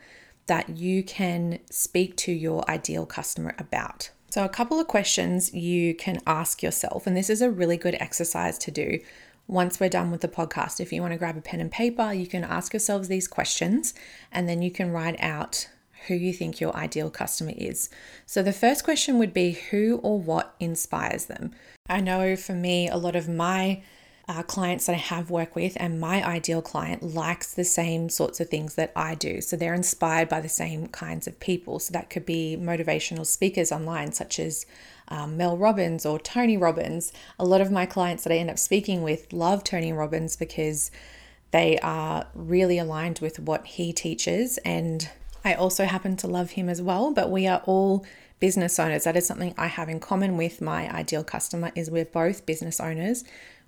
that 0.47 0.71
you 0.71 1.03
can 1.03 1.61
speak 1.71 2.17
to 2.17 2.33
your 2.33 2.69
ideal 2.69 3.07
customer 3.07 3.55
about? 3.59 4.11
So, 4.31 4.45
a 4.45 4.49
couple 4.49 4.81
of 4.81 4.89
questions 4.89 5.53
you 5.53 5.95
can 5.95 6.21
ask 6.27 6.63
yourself, 6.63 7.07
and 7.07 7.17
this 7.17 7.29
is 7.31 7.43
a 7.43 7.51
really 7.51 7.77
good 7.77 7.97
exercise 8.01 8.59
to 8.59 8.71
do 8.71 8.99
once 9.47 9.79
we're 9.79 9.89
done 9.89 10.11
with 10.11 10.21
the 10.21 10.29
podcast. 10.29 10.81
If 10.81 10.93
you 10.93 11.01
want 11.01 11.13
to 11.13 11.19
grab 11.19 11.37
a 11.37 11.41
pen 11.41 11.61
and 11.61 11.71
paper, 11.71 12.13
you 12.13 12.27
can 12.27 12.45
ask 12.45 12.73
yourselves 12.73 13.09
these 13.09 13.29
questions 13.29 13.95
and 14.31 14.49
then 14.49 14.63
you 14.63 14.71
can 14.71 14.91
write 14.91 15.17
out 15.21 15.69
who 16.07 16.15
you 16.15 16.33
think 16.33 16.61
your 16.61 16.75
ideal 16.75 17.11
customer 17.11 17.53
is. 17.57 17.89
So, 18.27 18.43
the 18.43 18.53
first 18.53 18.85
question 18.85 19.19
would 19.19 19.33
be 19.33 19.53
who 19.53 20.01
or 20.03 20.19
what 20.19 20.55
inspires 20.59 21.27
them? 21.27 21.53
I 21.89 22.01
know 22.01 22.37
for 22.37 22.55
me, 22.55 22.89
a 22.89 22.97
lot 22.97 23.17
of 23.17 23.29
my 23.29 23.83
uh, 24.29 24.43
clients 24.43 24.87
that 24.87 24.95
I 24.95 24.99
have 24.99 25.31
worked 25.31 25.55
with, 25.55 25.77
and 25.79 26.01
my 26.01 26.25
ideal 26.25 26.63
client 26.63 27.03
likes 27.03 27.53
the 27.53 27.65
same 27.65 28.09
sorts 28.09 28.39
of 28.41 28.49
things 28.49 28.77
that 28.77 28.93
I 28.95 29.15
do. 29.15 29.41
So 29.41 29.57
they're 29.57 29.75
inspired 29.75 30.29
by 30.29 30.41
the 30.41 30.49
same 30.49 30.87
kinds 30.87 31.27
of 31.27 31.41
people. 31.41 31.79
So 31.79 31.93
that 31.93 32.09
could 32.09 32.25
be 32.25 32.57
motivational 32.59 33.27
speakers 33.27 33.73
online, 33.73 34.13
such 34.13 34.39
as 34.39 34.65
um, 35.09 35.37
Mel 35.37 35.57
Robbins 35.57 36.07
or 36.07 36.19
Tony 36.19 36.57
Robbins. 36.57 37.13
A 37.39 37.45
lot 37.45 37.61
of 37.61 37.73
my 37.73 37.85
clients 37.85 38.25
that 38.25 38.33
I 38.33 38.37
end 38.37 38.51
up 38.51 38.59
speaking 38.59 39.03
with 39.03 39.33
love 39.33 39.65
Tony 39.65 39.93
Robbins 39.93 40.37
because 40.37 40.91
they 41.51 41.79
are 41.81 42.27
really 42.35 42.79
aligned 42.79 43.19
with 43.19 43.39
what 43.41 43.67
he 43.67 43.93
teaches. 43.93 44.59
And 44.59 45.11
I 45.45 45.55
also 45.55 45.85
happen 45.85 46.17
to 46.19 46.27
love 46.29 46.53
him 46.53 46.69
as 46.69 46.81
well, 46.81 47.13
but 47.13 47.31
we 47.31 47.47
are 47.47 47.63
all 47.67 48.07
business 48.41 48.79
owners. 48.79 49.05
That 49.05 49.17
is 49.17 49.27
something 49.27 49.55
I 49.57 49.67
have 49.67 49.89
in 49.89 50.01
common 50.01 50.37
with 50.37 50.61
my 50.61 50.93
ideal 50.93 51.23
customer 51.23 51.71
is 51.75 51.91
we're 51.91 52.05
both 52.05 52.47
business 52.47 52.81
owners. 52.81 53.23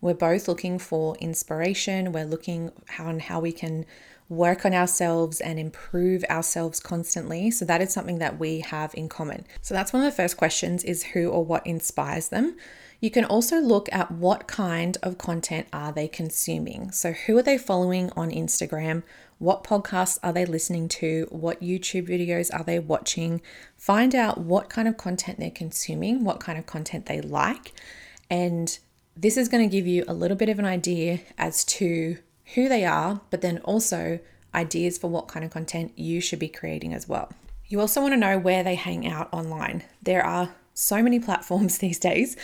We're 0.04 0.12
both 0.12 0.48
looking 0.48 0.78
for 0.78 1.16
inspiration. 1.16 2.12
We're 2.12 2.26
looking 2.26 2.70
on 2.98 3.20
how 3.20 3.40
we 3.40 3.52
can 3.52 3.86
work 4.28 4.66
on 4.66 4.74
ourselves 4.74 5.40
and 5.40 5.58
improve 5.58 6.22
ourselves 6.24 6.78
constantly. 6.78 7.50
So 7.50 7.64
that 7.64 7.80
is 7.80 7.94
something 7.94 8.18
that 8.18 8.38
we 8.38 8.60
have 8.60 8.94
in 8.94 9.08
common. 9.08 9.46
So 9.62 9.72
that's 9.72 9.94
one 9.94 10.04
of 10.04 10.12
the 10.12 10.14
first 10.14 10.36
questions 10.36 10.84
is 10.84 11.04
who 11.04 11.30
or 11.30 11.42
what 11.42 11.66
inspires 11.66 12.28
them. 12.28 12.54
You 13.00 13.10
can 13.10 13.24
also 13.24 13.62
look 13.62 13.88
at 13.92 14.10
what 14.10 14.46
kind 14.46 14.98
of 15.02 15.16
content 15.16 15.68
are 15.72 15.90
they 15.90 16.08
consuming. 16.08 16.90
So 16.90 17.12
who 17.12 17.38
are 17.38 17.42
they 17.42 17.56
following 17.56 18.10
on 18.14 18.30
Instagram? 18.30 19.04
What 19.38 19.64
podcasts 19.64 20.18
are 20.22 20.34
they 20.34 20.44
listening 20.44 20.88
to? 21.00 21.28
What 21.30 21.62
YouTube 21.62 22.10
videos 22.10 22.54
are 22.54 22.62
they 22.62 22.78
watching? 22.78 23.40
Find 23.78 24.14
out 24.14 24.36
what 24.36 24.68
kind 24.68 24.86
of 24.86 24.98
content 24.98 25.40
they're 25.40 25.50
consuming, 25.50 26.24
what 26.24 26.40
kind 26.40 26.58
of 26.58 26.66
content 26.66 27.06
they 27.06 27.22
like. 27.22 27.72
And 28.28 28.78
this 29.16 29.36
is 29.36 29.48
going 29.48 29.68
to 29.68 29.72
give 29.72 29.86
you 29.86 30.04
a 30.08 30.14
little 30.14 30.36
bit 30.36 30.48
of 30.48 30.58
an 30.58 30.64
idea 30.64 31.20
as 31.38 31.64
to 31.64 32.18
who 32.54 32.68
they 32.68 32.84
are, 32.84 33.20
but 33.30 33.40
then 33.40 33.58
also 33.58 34.18
ideas 34.54 34.98
for 34.98 35.08
what 35.08 35.28
kind 35.28 35.44
of 35.44 35.50
content 35.50 35.92
you 35.96 36.20
should 36.20 36.38
be 36.38 36.48
creating 36.48 36.94
as 36.94 37.08
well. 37.08 37.32
You 37.66 37.80
also 37.80 38.00
want 38.00 38.12
to 38.12 38.18
know 38.18 38.38
where 38.38 38.62
they 38.62 38.74
hang 38.74 39.06
out 39.06 39.28
online. 39.32 39.84
There 40.02 40.24
are 40.24 40.54
so 40.74 41.02
many 41.02 41.18
platforms 41.20 41.78
these 41.78 41.98
days. 41.98 42.36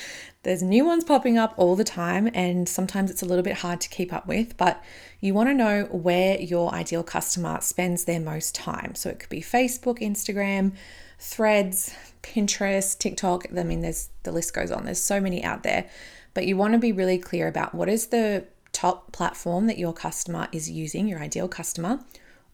There's 0.42 0.62
new 0.62 0.84
ones 0.86 1.04
popping 1.04 1.36
up 1.36 1.52
all 1.56 1.76
the 1.76 1.84
time, 1.84 2.30
and 2.32 2.68
sometimes 2.68 3.10
it's 3.10 3.22
a 3.22 3.26
little 3.26 3.44
bit 3.44 3.58
hard 3.58 3.80
to 3.82 3.88
keep 3.88 4.12
up 4.12 4.26
with, 4.26 4.56
but 4.56 4.82
you 5.20 5.34
want 5.34 5.50
to 5.50 5.54
know 5.54 5.84
where 5.90 6.40
your 6.40 6.72
ideal 6.72 7.02
customer 7.02 7.58
spends 7.60 8.04
their 8.04 8.20
most 8.20 8.54
time. 8.54 8.94
So 8.94 9.10
it 9.10 9.18
could 9.18 9.28
be 9.28 9.42
Facebook, 9.42 9.98
Instagram, 9.98 10.72
Threads, 11.18 11.94
Pinterest, 12.22 12.98
TikTok. 12.98 13.46
I 13.54 13.62
mean, 13.62 13.82
there's 13.82 14.08
the 14.22 14.32
list 14.32 14.54
goes 14.54 14.70
on. 14.70 14.86
There's 14.86 15.02
so 15.02 15.20
many 15.20 15.44
out 15.44 15.62
there, 15.62 15.86
but 16.34 16.46
you 16.46 16.56
want 16.56 16.72
to 16.74 16.78
be 16.78 16.92
really 16.92 17.18
clear 17.18 17.48
about 17.48 17.74
what 17.74 17.88
is 17.88 18.08
the 18.08 18.44
top 18.72 19.12
platform 19.12 19.66
that 19.66 19.78
your 19.78 19.92
customer 19.92 20.48
is 20.52 20.70
using, 20.70 21.08
your 21.08 21.20
ideal 21.20 21.48
customer 21.48 22.00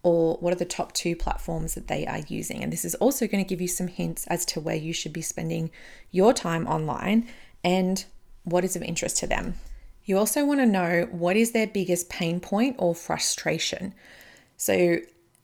or 0.02 0.36
what 0.36 0.52
are 0.52 0.56
the 0.56 0.64
top 0.64 0.92
two 0.92 1.16
platforms 1.16 1.74
that 1.74 1.88
they 1.88 2.06
are 2.06 2.20
using. 2.28 2.62
And 2.62 2.72
this 2.72 2.84
is 2.84 2.94
also 2.96 3.26
going 3.26 3.44
to 3.44 3.48
give 3.48 3.60
you 3.60 3.66
some 3.66 3.88
hints 3.88 4.24
as 4.28 4.44
to 4.46 4.60
where 4.60 4.76
you 4.76 4.92
should 4.92 5.12
be 5.12 5.20
spending 5.20 5.70
your 6.12 6.32
time 6.32 6.66
online 6.68 7.28
and 7.64 8.04
what 8.44 8.64
is 8.64 8.76
of 8.76 8.82
interest 8.82 9.16
to 9.18 9.26
them. 9.26 9.54
You 10.04 10.16
also 10.16 10.44
want 10.44 10.60
to 10.60 10.66
know 10.66 11.08
what 11.10 11.36
is 11.36 11.50
their 11.50 11.66
biggest 11.66 12.08
pain 12.08 12.38
point 12.38 12.76
or 12.78 12.94
frustration. 12.94 13.94
So, 14.56 14.98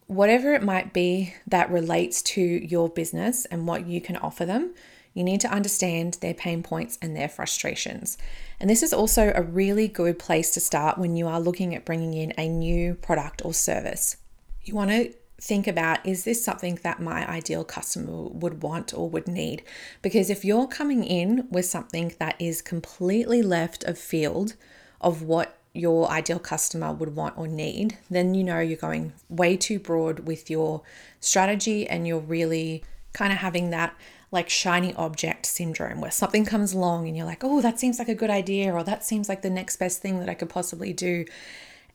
whatever 0.07 0.55
it 0.55 0.63
might 0.63 0.93
be 0.93 1.35
that 1.49 1.71
relates 1.71 2.23
to 2.23 2.41
your 2.41 2.89
business 2.89 3.45
and 3.47 3.67
what 3.67 3.87
you 3.87 4.01
can 4.01 4.17
offer 4.17 4.45
them, 4.45 4.75
you 5.15 5.25
need 5.25 5.41
to 5.41 5.49
understand 5.49 6.19
their 6.21 6.35
pain 6.35 6.63
points 6.63 6.99
and 7.03 7.17
their 7.17 7.29
frustrations. 7.29 8.19
And 8.59 8.71
this 8.71 8.83
is 8.83 8.93
also 8.93 9.33
a 9.35 9.43
really 9.43 9.89
good 9.89 10.19
place 10.19 10.53
to 10.53 10.61
start 10.61 10.99
when 10.99 11.17
you 11.17 11.27
are 11.27 11.41
looking 11.41 11.75
at 11.75 11.85
bringing 11.85 12.15
in 12.15 12.33
a 12.39 12.49
new 12.49 12.95
product 12.95 13.45
or 13.45 13.53
service 13.53 14.17
you 14.65 14.75
want 14.75 14.91
to 14.91 15.13
think 15.41 15.67
about 15.67 16.05
is 16.07 16.25
this 16.25 16.45
something 16.45 16.79
that 16.83 17.01
my 17.01 17.29
ideal 17.29 17.65
customer 17.65 18.29
would 18.29 18.63
want 18.63 18.95
or 18.95 19.09
would 19.09 19.27
need? 19.27 19.63
Because 20.01 20.31
if 20.31 20.45
you're 20.45 20.69
coming 20.69 21.05
in 21.05 21.49
with 21.51 21.67
something 21.67 22.15
that 22.19 22.37
is 22.39 22.63
completely 22.63 23.43
left 23.43 23.83
of 23.85 23.99
field 23.99 24.55
of 25.01 25.23
what 25.23 25.59
your 25.75 26.09
ideal 26.11 26.39
customer 26.39 26.93
would 26.93 27.17
want 27.17 27.37
or 27.37 27.49
need, 27.49 27.99
then 28.09 28.35
you 28.35 28.45
know 28.45 28.61
you're 28.61 28.77
going 28.77 29.13
way 29.29 29.57
too 29.57 29.81
broad 29.81 30.21
with 30.21 30.49
your 30.49 30.83
strategy 31.19 31.89
and 31.89 32.07
you're 32.07 32.21
really 32.21 32.85
kind 33.13 33.33
of 33.33 33.39
having 33.39 33.71
that 33.71 33.97
like 34.33 34.49
shiny 34.49 34.95
object 34.95 35.47
syndrome 35.47 36.01
where 36.01 36.11
something 36.11 36.45
comes 36.45 36.73
along 36.73 37.07
and 37.07 37.17
you're 37.17 37.27
like, 37.27 37.45
oh, 37.45 37.61
that 37.61 37.79
seems 37.79 37.99
like 37.99 38.09
a 38.09 38.15
good 38.15 38.31
idea 38.31 38.73
or 38.73 38.83
that 38.83 39.05
seems 39.05 39.29
like 39.29 39.43
the 39.43 39.51
next 39.51 39.77
best 39.77 40.01
thing 40.01 40.19
that 40.19 40.29
I 40.29 40.35
could 40.35 40.49
possibly 40.49 40.93
do 40.93 41.27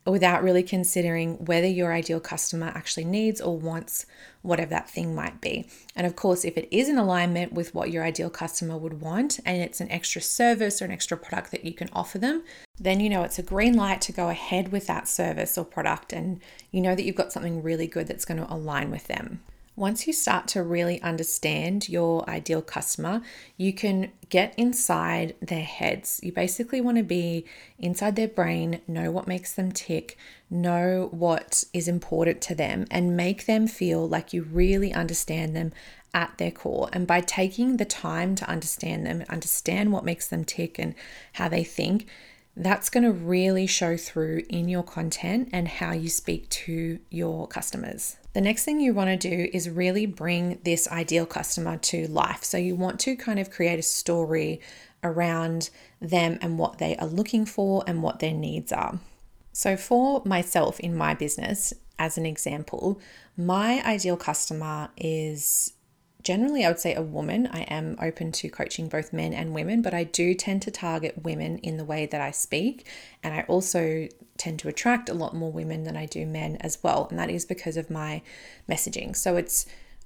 without 0.05 0.43
really 0.43 0.63
considering 0.63 1.33
whether 1.45 1.67
your 1.67 1.91
ideal 1.91 2.19
customer 2.19 2.67
actually 2.67 3.03
needs 3.03 3.41
or 3.41 3.57
wants 3.57 4.05
whatever 4.41 4.69
that 4.69 4.89
thing 4.89 5.13
might 5.13 5.41
be. 5.41 5.67
And 5.95 6.07
of 6.07 6.15
course, 6.15 6.45
if 6.45 6.57
it 6.57 6.67
is 6.71 6.87
in 6.87 6.97
alignment 6.97 7.51
with 7.51 7.75
what 7.75 7.91
your 7.91 8.03
ideal 8.03 8.29
customer 8.29 8.77
would 8.77 9.01
want 9.01 9.39
and 9.45 9.61
it's 9.61 9.81
an 9.81 9.91
extra 9.91 10.21
service 10.21 10.81
or 10.81 10.85
an 10.85 10.91
extra 10.91 11.17
product 11.17 11.51
that 11.51 11.65
you 11.65 11.73
can 11.73 11.89
offer 11.91 12.17
them, 12.17 12.43
then 12.79 12.99
you 12.99 13.09
know 13.09 13.23
it's 13.23 13.39
a 13.39 13.43
green 13.43 13.73
light 13.73 13.99
to 14.01 14.13
go 14.13 14.29
ahead 14.29 14.71
with 14.71 14.87
that 14.87 15.07
service 15.07 15.57
or 15.57 15.65
product 15.65 16.13
and 16.13 16.39
you 16.71 16.79
know 16.79 16.95
that 16.95 17.03
you've 17.03 17.15
got 17.15 17.33
something 17.33 17.61
really 17.61 17.87
good 17.87 18.07
that's 18.07 18.25
going 18.25 18.39
to 18.39 18.53
align 18.53 18.91
with 18.91 19.07
them. 19.07 19.41
Once 19.77 20.07
you 20.07 20.11
start 20.11 20.47
to 20.47 20.63
really 20.63 20.99
understand 21.03 21.87
your 21.87 22.27
ideal 22.27 22.63
customer, 22.63 23.21
you 23.57 23.71
can 23.71 24.11
get 24.29 24.51
inside 24.57 25.35
their 25.39 25.63
heads. 25.63 26.19
You 26.23 26.31
basically 26.31 26.81
want 26.81 26.97
to 26.97 27.03
be 27.03 27.45
inside 27.77 28.15
their 28.15 28.27
brain, 28.27 28.81
know 28.87 29.11
what 29.11 29.27
makes 29.27 29.53
them 29.53 29.71
tick, 29.71 30.17
know 30.49 31.09
what 31.11 31.63
is 31.73 31.87
important 31.87 32.41
to 32.41 32.55
them, 32.55 32.87
and 32.89 33.15
make 33.15 33.45
them 33.45 33.67
feel 33.67 34.09
like 34.09 34.33
you 34.33 34.41
really 34.41 34.91
understand 34.91 35.55
them 35.55 35.71
at 36.11 36.35
their 36.39 36.49
core. 36.49 36.89
And 36.91 37.05
by 37.05 37.21
taking 37.21 37.77
the 37.77 37.85
time 37.85 38.33
to 38.33 38.49
understand 38.49 39.05
them, 39.05 39.25
understand 39.29 39.91
what 39.91 40.03
makes 40.03 40.27
them 40.27 40.43
tick 40.43 40.79
and 40.79 40.95
how 41.33 41.49
they 41.49 41.63
think, 41.63 42.07
that's 42.55 42.89
going 42.89 43.03
to 43.03 43.11
really 43.11 43.67
show 43.67 43.95
through 43.95 44.41
in 44.49 44.67
your 44.67 44.81
content 44.81 45.49
and 45.53 45.67
how 45.67 45.91
you 45.91 46.09
speak 46.09 46.49
to 46.49 46.97
your 47.11 47.47
customers. 47.47 48.17
The 48.37 48.41
next 48.41 48.65
thing 48.65 48.79
you 48.79 48.93
want 48.93 49.19
to 49.19 49.29
do 49.29 49.49
is 49.51 49.67
really 49.67 50.05
bring 50.05 50.59
this 50.63 50.87
ideal 50.89 51.25
customer 51.25 51.77
to 51.77 52.05
life. 52.05 52.43
So, 52.43 52.59
you 52.59 52.75
want 52.75 52.99
to 52.99 53.15
kind 53.15 53.39
of 53.39 53.49
create 53.49 53.79
a 53.79 53.81
story 53.81 54.61
around 55.03 55.71
them 55.99 56.37
and 56.39 56.59
what 56.59 56.77
they 56.77 56.95
are 56.97 57.07
looking 57.07 57.47
for 57.47 57.83
and 57.87 58.03
what 58.03 58.19
their 58.19 58.35
needs 58.35 58.71
are. 58.71 58.99
So, 59.53 59.75
for 59.75 60.21
myself 60.23 60.79
in 60.79 60.95
my 60.95 61.15
business, 61.15 61.73
as 61.97 62.19
an 62.19 62.27
example, 62.27 63.01
my 63.35 63.81
ideal 63.83 64.17
customer 64.17 64.89
is 64.97 65.73
generally, 66.21 66.63
I 66.63 66.67
would 66.67 66.79
say 66.79 66.93
a 66.93 67.01
woman. 67.01 67.47
I 67.51 67.61
am 67.61 67.97
open 67.99 68.31
to 68.33 68.49
coaching 68.49 68.87
both 68.87 69.13
men 69.13 69.33
and 69.33 69.55
women, 69.55 69.81
but 69.81 69.95
I 69.95 70.03
do 70.03 70.35
tend 70.35 70.61
to 70.61 70.69
target 70.69 71.23
women 71.23 71.57
in 71.59 71.77
the 71.77 71.85
way 71.85 72.05
that 72.05 72.21
I 72.21 72.29
speak. 72.29 72.85
And 73.23 73.33
I 73.33 73.45
also 73.47 74.09
tend 74.37 74.59
to 74.59 74.67
attract 74.67 75.09
a 75.09 75.13
lot 75.13 75.35
more 75.35 75.51
women 75.51 75.83
than 75.83 75.97
I 75.97 76.05
do 76.05 76.25
men 76.25 76.57
as 76.61 76.77
well. 76.83 77.07
And 77.09 77.17
that 77.19 77.29
is 77.29 77.45
because 77.45 77.77
of 77.77 77.89
my 77.89 78.21
messaging. 78.69 79.15
So 79.15 79.35
it's, 79.35 79.65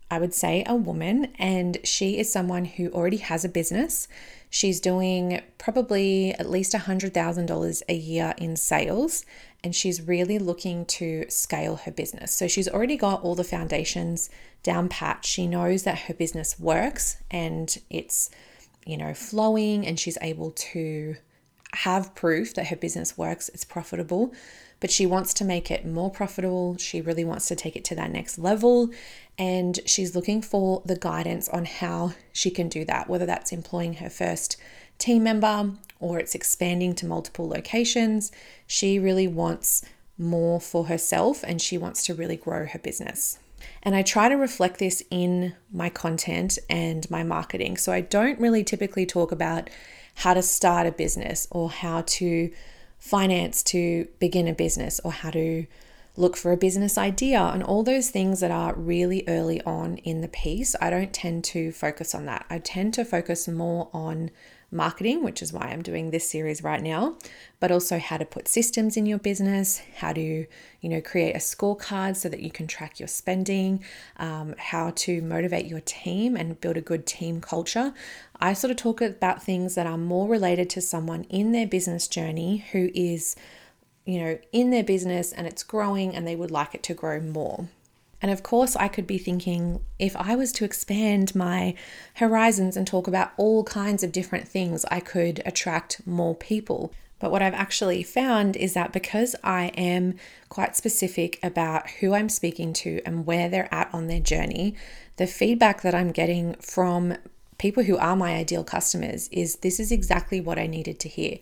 I 0.10 0.20
would 0.20 0.34
say, 0.34 0.64
a 0.68 0.76
woman, 0.76 1.34
and 1.40 1.78
she 1.84 2.20
is 2.20 2.32
someone 2.32 2.66
who 2.66 2.90
already 2.90 3.18
has 3.18 3.46
a 3.46 3.50
business. 3.50 4.08
She's 4.50 4.82
doing 4.82 5.42
probably 5.58 6.34
at 6.34 6.50
least 6.50 6.74
$100,000 6.74 7.82
a 7.88 7.94
year 7.94 8.34
in 8.38 8.58
sales 8.58 9.26
and 9.64 9.76
she's 9.76 10.02
really 10.02 10.40
looking 10.40 10.86
to 10.86 11.26
scale 11.30 11.78
her 11.78 11.92
business. 11.92 12.34
So 12.34 12.48
she's 12.48 12.68
already 12.68 12.98
got 12.98 13.24
all 13.24 13.36
the 13.36 13.44
foundations 13.44 14.30
down 14.64 14.90
pat. 14.90 15.26
She 15.26 15.48
knows 15.48 15.84
that 15.84 16.00
her 16.00 16.14
business 16.14 16.60
works 16.60 17.18
and 17.30 17.78
it's, 17.90 18.30
you 18.86 18.98
know, 18.98 19.14
flowing 19.14 19.86
and 19.86 20.00
she's 20.00 20.18
able 20.22 20.52
to 20.52 21.16
have 21.74 22.16
proof 22.16 22.54
that 22.56 22.68
her 22.68 22.76
business 22.76 23.18
works, 23.18 23.50
it's 23.50 23.64
profitable, 23.66 24.34
but 24.80 24.92
she 24.92 25.06
wants 25.06 25.34
to 25.36 25.46
make 25.46 25.70
it 25.70 25.86
more 25.86 26.10
profitable. 26.10 26.78
She 26.78 27.02
really 27.02 27.24
wants 27.24 27.48
to 27.48 27.56
take 27.56 27.76
it 27.76 27.86
to 27.86 27.96
that 27.96 28.12
next 28.12 28.38
level. 28.38 28.90
And 29.38 29.80
she's 29.86 30.16
looking 30.16 30.42
for 30.42 30.82
the 30.86 30.96
guidance 30.96 31.48
on 31.50 31.66
how 31.66 32.14
she 32.34 32.50
can 32.50 32.68
do 32.68 32.84
that, 32.86 33.08
whether 33.10 33.26
that's 33.26 33.52
employing 33.52 33.96
her 33.96 34.10
first 34.10 34.58
team 34.98 35.24
member 35.24 35.72
or 36.00 36.20
it's 36.20 36.36
expanding 36.36 36.96
to 36.96 37.06
multiple 37.06 37.48
locations. 37.48 38.32
She 38.68 39.00
really 39.00 39.28
wants 39.28 39.86
more 40.18 40.60
for 40.60 40.86
herself 40.86 41.44
and 41.44 41.62
she 41.62 41.78
wants 41.78 42.04
to 42.06 42.14
really 42.14 42.36
grow 42.36 42.66
her 42.66 42.80
business. 42.80 43.40
And 43.84 43.96
I 43.96 44.02
try 44.02 44.30
to 44.30 44.36
reflect 44.36 44.80
this 44.80 45.04
in 45.12 45.56
my 45.72 45.90
content 45.90 46.58
and 46.70 47.10
my 47.10 47.24
marketing. 47.24 47.78
So 47.78 47.92
I 47.92 48.02
don't 48.02 48.40
really 48.40 48.64
typically 48.64 49.06
talk 49.06 49.32
about 49.32 49.70
how 50.16 50.34
to 50.34 50.42
start 50.42 50.88
a 50.88 50.92
business 50.92 51.48
or 51.52 51.70
how 51.70 52.02
to 52.02 52.52
finance 52.98 53.64
to 53.64 54.08
begin 54.20 54.48
a 54.48 54.54
business 54.54 55.02
or 55.04 55.12
how 55.12 55.32
to 55.32 55.66
look 56.18 56.36
for 56.36 56.52
a 56.52 56.58
business 56.58 56.98
idea 56.98 57.40
and 57.42 57.64
all 57.64 57.84
those 57.84 58.10
things 58.10 58.42
that 58.42 58.52
are 58.52 58.76
really 58.76 59.24
early 59.28 59.62
on 59.64 59.98
in 59.98 60.22
the 60.22 60.28
piece. 60.28 60.76
I 60.82 60.90
don't 60.90 61.14
tend 61.14 61.44
to 61.46 61.72
focus 61.72 62.14
on 62.14 62.26
that. 62.26 62.46
I 62.50 62.60
tend 62.60 62.94
to 62.96 63.06
focus 63.06 63.48
more 63.48 63.90
on 63.94 64.30
marketing, 64.72 65.24
which 65.24 65.42
is 65.42 65.52
why 65.52 65.68
I'm 65.68 65.82
doing 65.82 66.12
this 66.12 66.30
series 66.30 66.64
right 66.64 66.82
now, 66.82 67.18
but 67.60 67.72
also 67.72 68.00
how 68.00 68.18
to 68.18 68.26
put 68.26 68.48
systems 68.48 68.96
in 68.96 69.06
your 69.06 69.20
business, 69.20 69.82
how 69.98 70.14
to, 70.14 70.22
you 70.82 70.90
know, 70.90 71.02
create 71.02 71.36
a 71.36 71.40
scorecard 71.40 72.16
so 72.16 72.30
that 72.30 72.40
you 72.40 72.50
can 72.52 72.68
track 72.68 73.00
your 73.00 73.08
spending, 73.08 73.84
um, 74.18 74.56
how 74.58 74.92
to 74.92 75.22
motivate 75.22 75.66
your 75.66 75.82
team 75.82 76.38
and 76.38 76.62
build 76.62 76.78
a 76.78 76.82
good 76.82 77.06
team 77.06 77.42
culture. 77.42 77.94
I 78.40 78.54
sort 78.54 78.72
of 78.72 78.78
talk 78.78 79.02
about 79.02 79.44
things 79.44 79.76
that 79.76 79.86
are 79.86 79.98
more 79.98 80.28
related 80.28 80.70
to 80.72 80.82
someone 80.82 81.26
in 81.26 81.52
their 81.52 81.68
business 81.68 82.08
journey 82.08 82.66
who 82.72 82.90
is, 82.96 83.36
you 84.06 84.20
know, 84.20 84.40
in 84.52 84.72
their 84.72 84.84
business 84.84 85.34
and 85.34 85.46
it's 85.46 85.64
growing 85.64 86.16
and 86.16 86.26
they 86.26 86.36
would 86.36 86.52
like 86.52 86.74
it 86.74 86.84
to 86.84 86.94
grow 86.94 87.20
more. 87.20 87.68
And 88.22 88.32
of 88.32 88.44
course, 88.44 88.76
I 88.76 88.88
could 88.88 89.08
be 89.08 89.18
thinking 89.18 89.84
if 89.98 90.16
I 90.16 90.36
was 90.36 90.52
to 90.54 90.66
expand 90.66 91.34
my 91.34 91.74
horizons 92.16 92.78
and 92.78 92.86
talk 92.86 93.08
about 93.08 93.32
all 93.38 93.64
kinds 93.64 94.04
of 94.04 94.12
different 94.12 94.48
things, 94.48 94.86
I 94.92 95.00
could 95.00 95.42
attract 95.46 96.06
more 96.06 96.36
people. 96.36 96.94
But 97.22 97.32
what 97.32 97.42
I've 97.42 97.54
actually 97.54 98.04
found 98.04 98.56
is 98.56 98.74
that 98.74 98.92
because 98.92 99.36
I 99.44 99.68
am 99.78 100.16
quite 100.50 100.76
specific 100.76 101.40
about 101.44 101.90
who 101.90 102.14
I'm 102.14 102.30
speaking 102.30 102.74
to 102.74 103.00
and 103.06 103.26
where 103.26 103.48
they're 103.48 103.74
at 103.74 103.94
on 103.94 104.08
their 104.08 104.20
journey, 104.20 104.76
the 105.18 105.28
feedback 105.28 105.82
that 105.84 105.94
I'm 105.94 106.12
getting 106.12 106.56
from 106.56 107.16
people 107.60 107.84
who 107.84 107.96
are 107.98 108.16
my 108.16 108.34
ideal 108.34 108.64
customers 108.64 109.28
is 109.32 109.58
this 109.58 109.80
is 109.80 109.92
exactly 109.92 110.42
what 110.42 110.58
I 110.58 110.66
needed 110.66 111.00
to 111.02 111.10
hear. 111.10 111.38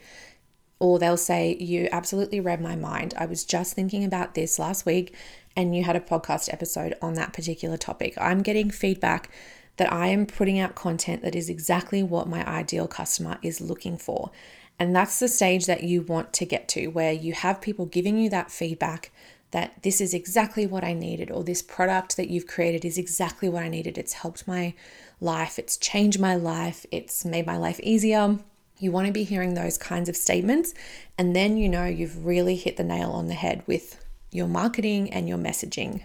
Or 0.80 1.00
they'll 1.00 1.16
say, 1.16 1.56
You 1.56 1.88
absolutely 1.94 2.42
read 2.42 2.62
my 2.62 2.76
mind. 2.76 3.14
I 3.18 3.26
was 3.26 3.46
just 3.46 3.74
thinking 3.74 4.04
about 4.04 4.34
this 4.34 4.60
last 4.60 4.86
week 4.86 5.16
and 5.60 5.76
you 5.76 5.84
had 5.84 5.96
a 5.96 6.00
podcast 6.00 6.52
episode 6.54 6.96
on 7.02 7.16
that 7.16 7.34
particular 7.34 7.76
topic. 7.76 8.14
I'm 8.18 8.42
getting 8.42 8.72
feedback 8.72 9.30
that 9.76 9.92
I 9.92 10.08
am 10.08 10.26
putting 10.26 10.58
out 10.58 10.74
content 10.74 11.22
that 11.22 11.36
is 11.36 11.50
exactly 11.50 12.02
what 12.02 12.30
my 12.30 12.48
ideal 12.48 12.88
customer 12.88 13.38
is 13.44 13.60
looking 13.60 13.98
for. 13.98 14.32
And 14.80 14.96
that's 14.96 15.20
the 15.20 15.28
stage 15.28 15.66
that 15.66 15.84
you 15.84 16.02
want 16.02 16.32
to 16.34 16.46
get 16.46 16.70
to, 16.70 16.88
where 16.88 17.12
you 17.12 17.34
have 17.34 17.60
people 17.60 17.86
giving 17.86 18.18
you 18.18 18.30
that 18.30 18.52
feedback 18.52 19.12
that 19.52 19.84
this 19.84 20.00
is 20.00 20.14
exactly 20.14 20.66
what 20.66 20.84
I 20.84 20.94
needed, 20.94 21.30
or 21.30 21.44
this 21.44 21.62
product 21.62 22.16
that 22.16 22.30
you've 22.30 22.48
created 22.48 22.86
is 22.86 22.98
exactly 22.98 23.50
what 23.50 23.64
I 23.64 23.68
needed. 23.68 23.98
It's 23.98 24.14
helped 24.14 24.48
my 24.48 24.74
life, 25.20 25.60
it's 25.60 25.76
changed 25.76 26.20
my 26.20 26.36
life, 26.36 26.86
it's 26.92 27.26
made 27.26 27.46
my 27.46 27.58
life 27.58 27.80
easier. 27.82 28.38
You 28.78 28.92
want 28.92 29.08
to 29.08 29.14
be 29.14 29.26
hearing 29.26 29.56
those 29.56 29.78
kinds 29.78 30.08
of 30.08 30.16
statements, 30.16 30.74
and 31.18 31.36
then 31.36 31.58
you 31.58 31.68
know 31.68 31.86
you've 31.86 32.26
really 32.26 32.56
hit 32.56 32.78
the 32.78 32.84
nail 32.84 33.12
on 33.12 33.28
the 33.28 33.34
head 33.34 33.64
with 33.68 34.06
your 34.32 34.48
marketing 34.48 35.12
and 35.12 35.28
your 35.28 35.38
messaging. 35.38 36.04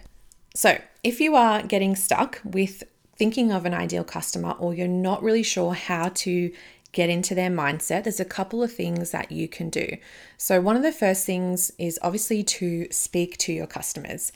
So, 0.54 0.78
if 1.02 1.20
you 1.20 1.34
are 1.34 1.62
getting 1.62 1.96
stuck 1.96 2.40
with 2.44 2.84
thinking 3.16 3.52
of 3.52 3.64
an 3.64 3.74
ideal 3.74 4.04
customer 4.04 4.52
or 4.52 4.74
you're 4.74 4.88
not 4.88 5.22
really 5.22 5.42
sure 5.42 5.74
how 5.74 6.10
to 6.10 6.52
get 6.92 7.10
into 7.10 7.34
their 7.34 7.50
mindset, 7.50 8.04
there's 8.04 8.20
a 8.20 8.24
couple 8.24 8.62
of 8.62 8.72
things 8.72 9.10
that 9.10 9.32
you 9.32 9.48
can 9.48 9.68
do. 9.68 9.96
So, 10.38 10.60
one 10.60 10.76
of 10.76 10.82
the 10.82 10.92
first 10.92 11.26
things 11.26 11.72
is 11.78 11.98
obviously 12.02 12.42
to 12.44 12.86
speak 12.90 13.36
to 13.38 13.52
your 13.52 13.66
customers. 13.66 14.32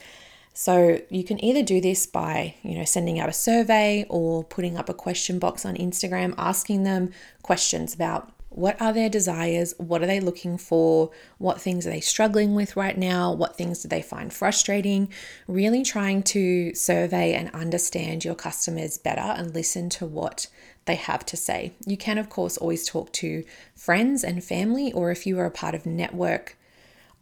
So, 0.52 1.00
you 1.08 1.22
can 1.22 1.42
either 1.42 1.62
do 1.62 1.80
this 1.80 2.04
by, 2.04 2.56
you 2.62 2.76
know, 2.76 2.84
sending 2.84 3.20
out 3.20 3.28
a 3.28 3.32
survey 3.32 4.04
or 4.08 4.44
putting 4.44 4.76
up 4.76 4.88
a 4.88 4.94
question 4.94 5.38
box 5.38 5.64
on 5.64 5.76
Instagram 5.76 6.34
asking 6.36 6.82
them 6.82 7.12
questions 7.42 7.94
about 7.94 8.32
what 8.50 8.80
are 8.80 8.92
their 8.92 9.10
desires? 9.10 9.74
What 9.78 10.02
are 10.02 10.06
they 10.06 10.20
looking 10.20 10.56
for? 10.56 11.10
What 11.36 11.60
things 11.60 11.86
are 11.86 11.90
they 11.90 12.00
struggling 12.00 12.54
with 12.54 12.76
right 12.76 12.96
now? 12.96 13.32
What 13.32 13.56
things 13.56 13.82
do 13.82 13.88
they 13.88 14.02
find 14.02 14.32
frustrating? 14.32 15.10
Really 15.46 15.82
trying 15.82 16.22
to 16.24 16.74
survey 16.74 17.34
and 17.34 17.50
understand 17.50 18.24
your 18.24 18.34
customers 18.34 18.96
better 18.96 19.20
and 19.20 19.54
listen 19.54 19.90
to 19.90 20.06
what 20.06 20.46
they 20.86 20.94
have 20.94 21.26
to 21.26 21.36
say. 21.36 21.72
You 21.86 21.98
can, 21.98 22.16
of 22.16 22.30
course, 22.30 22.56
always 22.56 22.88
talk 22.88 23.12
to 23.14 23.44
friends 23.74 24.24
and 24.24 24.42
family, 24.42 24.92
or 24.92 25.10
if 25.10 25.26
you 25.26 25.38
are 25.38 25.46
a 25.46 25.50
part 25.50 25.74
of 25.74 25.84
network 25.84 26.56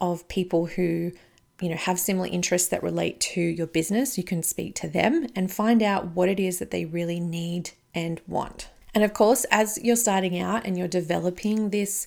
of 0.00 0.28
people 0.28 0.66
who 0.66 1.10
you 1.60 1.70
know 1.70 1.76
have 1.76 1.98
similar 1.98 2.28
interests 2.28 2.68
that 2.68 2.82
relate 2.82 3.18
to 3.18 3.40
your 3.40 3.66
business 3.66 4.18
you 4.18 4.24
can 4.24 4.42
speak 4.42 4.74
to 4.74 4.86
them 4.86 5.26
and 5.34 5.50
find 5.50 5.82
out 5.82 6.08
what 6.08 6.28
it 6.28 6.38
is 6.38 6.58
that 6.58 6.70
they 6.70 6.84
really 6.84 7.18
need 7.18 7.70
and 7.94 8.20
want 8.26 8.68
and 8.96 9.04
of 9.04 9.12
course, 9.12 9.44
as 9.50 9.78
you're 9.82 9.94
starting 9.94 10.40
out 10.40 10.64
and 10.64 10.78
you're 10.78 10.88
developing 10.88 11.68
this 11.68 12.06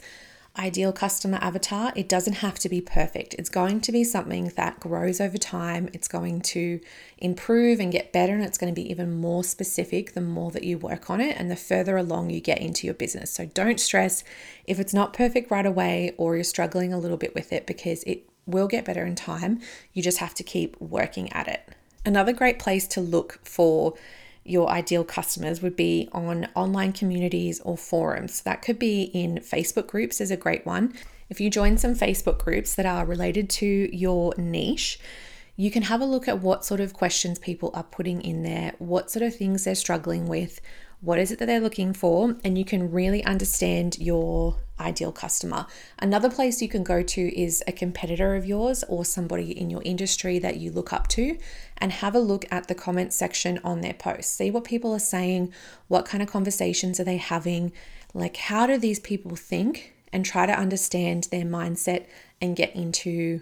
ideal 0.58 0.91
customer 0.91 1.38
avatar, 1.39 1.93
it 1.95 2.10
doesn't 2.10 2.38
have 2.38 2.58
to 2.58 2.67
be 2.67 2.82
perfect. 2.82 3.36
It's 3.36 3.47
going 3.47 3.82
to 3.82 3.91
be 3.91 4.04
something 4.04 4.52
that 4.56 4.80
grows 4.80 5.21
over 5.21 5.38
time. 5.38 5.89
It's 5.93 6.08
going 6.08 6.41
to 6.41 6.80
improve 7.19 7.80
and 7.80 7.91
get 7.91 8.12
better, 8.12 8.34
and 8.34 8.43
it's 8.43 8.58
going 8.58 8.73
to 8.73 8.82
be 8.82 8.89
even 8.89 9.13
more 9.13 9.43
specific 9.43 10.15
the 10.15 10.21
more 10.21 10.49
that 10.49 10.63
you 10.63 10.80
work 10.80 11.12
on 11.12 11.21
it 11.21 11.38
and 11.38 11.52
the 11.52 11.56
further 11.56 11.95
along 11.95 12.32
you 12.32 12.41
get 12.41 12.58
into 12.58 12.88
your 12.88 12.95
business. 12.95 13.32
So 13.32 13.45
don't 13.45 13.80
stress 13.80 14.23
if 14.65 14.80
it's 14.80 14.91
not 14.91 15.13
perfect 15.13 15.52
right 15.52 15.67
away 15.67 16.15
or 16.17 16.34
you're 16.34 16.43
struggling 16.43 16.91
a 16.91 16.97
little 16.97 17.17
bit 17.17 17.36
with 17.36 17.54
it 17.54 17.67
because 17.67 18.02
it 18.06 18.28
will 18.47 18.67
get 18.67 18.84
better 18.84 19.06
in 19.06 19.13
time. 19.13 19.60
You 19.93 20.02
just 20.02 20.17
have 20.17 20.34
to 20.34 20.43
keep 20.43 20.75
working 20.82 21.32
at 21.34 21.47
it. 21.47 21.69
Another 22.04 22.34
great 22.34 22.58
place 22.58 22.88
to 22.88 22.99
look 22.99 23.38
for 23.43 23.93
your 24.49 24.69
ideal 24.69 25.03
customers 25.03 25.62
would 25.62 25.75
be 25.75 26.09
on 26.12 26.47
online 26.55 26.91
communities 26.91 27.59
or 27.62 27.77
forums. 27.77 28.41
That 28.41 28.62
could 28.62 28.79
be 28.79 29.03
in 29.03 29.38
Facebook 29.38 29.88
groups, 29.88 30.19
is 30.19 30.31
a 30.31 30.38
great 30.38 30.65
one. 30.65 30.93
If 31.29 31.39
you 31.39 31.49
join 31.49 31.77
some 31.77 31.93
Facebook 31.93 32.39
groups 32.39 32.75
that 32.75 32.85
are 32.85 33.05
related 33.05 33.49
to 33.51 33.95
your 33.95 34.33
niche, 34.38 34.99
you 35.55 35.69
can 35.69 35.83
have 35.83 36.01
a 36.01 36.05
look 36.05 36.27
at 36.27 36.39
what 36.39 36.65
sort 36.65 36.79
of 36.79 36.93
questions 36.93 37.38
people 37.38 37.69
are 37.73 37.83
putting 37.83 38.21
in 38.21 38.43
there, 38.43 38.73
what 38.79 39.12
sort 39.12 39.23
of 39.23 39.35
things 39.35 39.65
they're 39.65 39.75
struggling 39.75 40.25
with, 40.27 40.62
what 41.01 41.19
is 41.19 41.31
it 41.31 41.39
that 41.39 41.45
they're 41.45 41.59
looking 41.59 41.93
for, 41.93 42.35
and 42.43 42.57
you 42.57 42.65
can 42.65 42.91
really 42.91 43.23
understand 43.25 43.97
your 43.99 44.57
ideal 44.79 45.12
customer. 45.12 45.65
Another 45.99 46.29
place 46.29 46.62
you 46.62 46.69
can 46.69 46.83
go 46.83 47.03
to 47.03 47.39
is 47.39 47.63
a 47.67 47.71
competitor 47.71 48.35
of 48.35 48.45
yours 48.45 48.83
or 48.88 49.05
somebody 49.05 49.51
in 49.57 49.69
your 49.69 49.81
industry 49.83 50.39
that 50.39 50.57
you 50.57 50.71
look 50.71 50.91
up 50.93 51.07
to 51.09 51.38
and 51.79 51.91
have 51.91 52.15
a 52.15 52.19
look 52.19 52.45
at 52.51 52.67
the 52.67 52.75
comment 52.75 53.13
section 53.13 53.59
on 53.63 53.81
their 53.81 53.93
posts. 53.93 54.33
See 54.33 54.51
what 54.51 54.63
people 54.63 54.93
are 54.93 54.99
saying, 54.99 55.53
what 55.87 56.05
kind 56.05 56.21
of 56.21 56.29
conversations 56.29 56.99
are 56.99 57.03
they 57.03 57.17
having, 57.17 57.71
like 58.13 58.37
how 58.37 58.67
do 58.67 58.77
these 58.77 58.99
people 58.99 59.35
think, 59.35 59.93
and 60.11 60.25
try 60.25 60.45
to 60.45 60.57
understand 60.57 61.27
their 61.31 61.45
mindset 61.45 62.05
and 62.41 62.55
get 62.55 62.75
into 62.75 63.41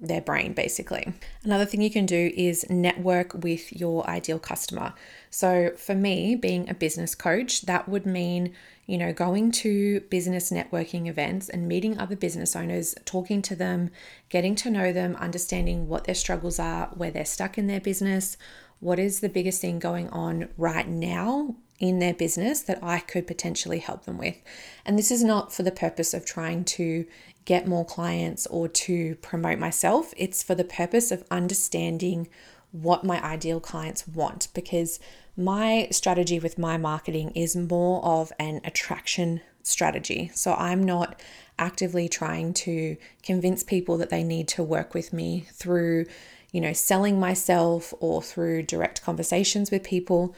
their 0.00 0.20
brain, 0.20 0.52
basically. 0.52 1.12
Another 1.42 1.64
thing 1.64 1.82
you 1.82 1.90
can 1.90 2.06
do 2.06 2.32
is 2.36 2.68
network 2.70 3.34
with 3.34 3.72
your 3.72 4.08
ideal 4.08 4.38
customer. 4.38 4.94
So, 5.30 5.72
for 5.76 5.94
me, 5.94 6.36
being 6.36 6.68
a 6.68 6.74
business 6.74 7.14
coach, 7.14 7.62
that 7.62 7.88
would 7.88 8.06
mean, 8.06 8.54
you 8.86 8.96
know, 8.96 9.12
going 9.12 9.50
to 9.52 10.00
business 10.02 10.50
networking 10.50 11.08
events 11.08 11.48
and 11.48 11.66
meeting 11.66 11.98
other 11.98 12.16
business 12.16 12.54
owners, 12.54 12.94
talking 13.04 13.42
to 13.42 13.56
them, 13.56 13.90
getting 14.28 14.54
to 14.56 14.70
know 14.70 14.92
them, 14.92 15.16
understanding 15.16 15.88
what 15.88 16.04
their 16.04 16.14
struggles 16.14 16.58
are, 16.58 16.88
where 16.94 17.10
they're 17.10 17.24
stuck 17.24 17.58
in 17.58 17.66
their 17.66 17.80
business, 17.80 18.36
what 18.80 18.98
is 18.98 19.20
the 19.20 19.28
biggest 19.28 19.60
thing 19.60 19.78
going 19.80 20.08
on 20.10 20.48
right 20.56 20.88
now 20.88 21.56
in 21.78 21.98
their 21.98 22.14
business 22.14 22.62
that 22.62 22.82
I 22.82 22.98
could 22.98 23.26
potentially 23.26 23.78
help 23.78 24.04
them 24.04 24.18
with. 24.18 24.36
And 24.84 24.98
this 24.98 25.10
is 25.10 25.22
not 25.22 25.52
for 25.52 25.62
the 25.62 25.70
purpose 25.70 26.12
of 26.12 26.24
trying 26.24 26.64
to 26.64 27.06
get 27.44 27.68
more 27.68 27.84
clients 27.84 28.46
or 28.48 28.68
to 28.68 29.14
promote 29.16 29.58
myself. 29.58 30.12
It's 30.16 30.42
for 30.42 30.54
the 30.54 30.64
purpose 30.64 31.10
of 31.10 31.24
understanding 31.30 32.28
what 32.72 33.04
my 33.04 33.24
ideal 33.24 33.60
clients 33.60 34.06
want 34.06 34.48
because 34.54 35.00
my 35.36 35.88
strategy 35.90 36.38
with 36.38 36.58
my 36.58 36.76
marketing 36.76 37.30
is 37.30 37.56
more 37.56 38.04
of 38.04 38.32
an 38.38 38.60
attraction 38.64 39.40
strategy. 39.62 40.30
So 40.34 40.54
I'm 40.54 40.82
not 40.82 41.22
actively 41.58 42.08
trying 42.08 42.54
to 42.54 42.96
convince 43.22 43.62
people 43.62 43.96
that 43.98 44.10
they 44.10 44.24
need 44.24 44.48
to 44.48 44.62
work 44.62 44.94
with 44.94 45.12
me 45.12 45.46
through, 45.52 46.06
you 46.52 46.60
know, 46.60 46.72
selling 46.72 47.20
myself 47.20 47.94
or 48.00 48.20
through 48.20 48.64
direct 48.64 49.02
conversations 49.02 49.70
with 49.70 49.82
people 49.84 50.34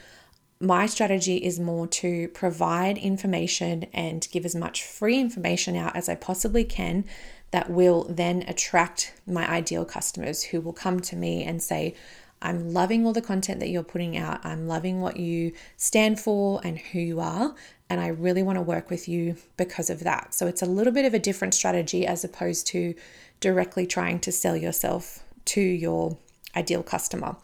my 0.61 0.85
strategy 0.85 1.37
is 1.37 1.59
more 1.59 1.87
to 1.87 2.27
provide 2.29 2.97
information 2.97 3.87
and 3.93 4.27
give 4.31 4.45
as 4.45 4.55
much 4.55 4.83
free 4.83 5.19
information 5.19 5.75
out 5.75 5.95
as 5.95 6.07
I 6.07 6.15
possibly 6.15 6.63
can 6.63 7.05
that 7.51 7.69
will 7.69 8.05
then 8.09 8.43
attract 8.47 9.13
my 9.27 9.49
ideal 9.49 9.85
customers 9.85 10.43
who 10.43 10.61
will 10.61 10.73
come 10.73 10.99
to 11.01 11.15
me 11.15 11.43
and 11.43 11.61
say, 11.61 11.95
I'm 12.41 12.73
loving 12.73 13.05
all 13.05 13.13
the 13.13 13.21
content 13.21 13.59
that 13.59 13.69
you're 13.69 13.83
putting 13.83 14.17
out. 14.17 14.43
I'm 14.45 14.67
loving 14.67 15.01
what 15.01 15.17
you 15.17 15.53
stand 15.77 16.19
for 16.19 16.61
and 16.63 16.79
who 16.79 16.99
you 16.99 17.19
are. 17.19 17.53
And 17.89 17.99
I 17.99 18.07
really 18.07 18.41
want 18.41 18.57
to 18.57 18.61
work 18.61 18.89
with 18.89 19.07
you 19.07 19.35
because 19.57 19.89
of 19.89 19.99
that. 20.01 20.33
So 20.33 20.47
it's 20.47 20.61
a 20.61 20.65
little 20.65 20.93
bit 20.93 21.05
of 21.05 21.13
a 21.13 21.19
different 21.19 21.53
strategy 21.53 22.07
as 22.07 22.23
opposed 22.23 22.67
to 22.67 22.95
directly 23.41 23.85
trying 23.85 24.19
to 24.21 24.31
sell 24.31 24.55
yourself 24.55 25.23
to 25.45 25.61
your 25.61 26.17
ideal 26.55 26.83
customer. 26.83 27.35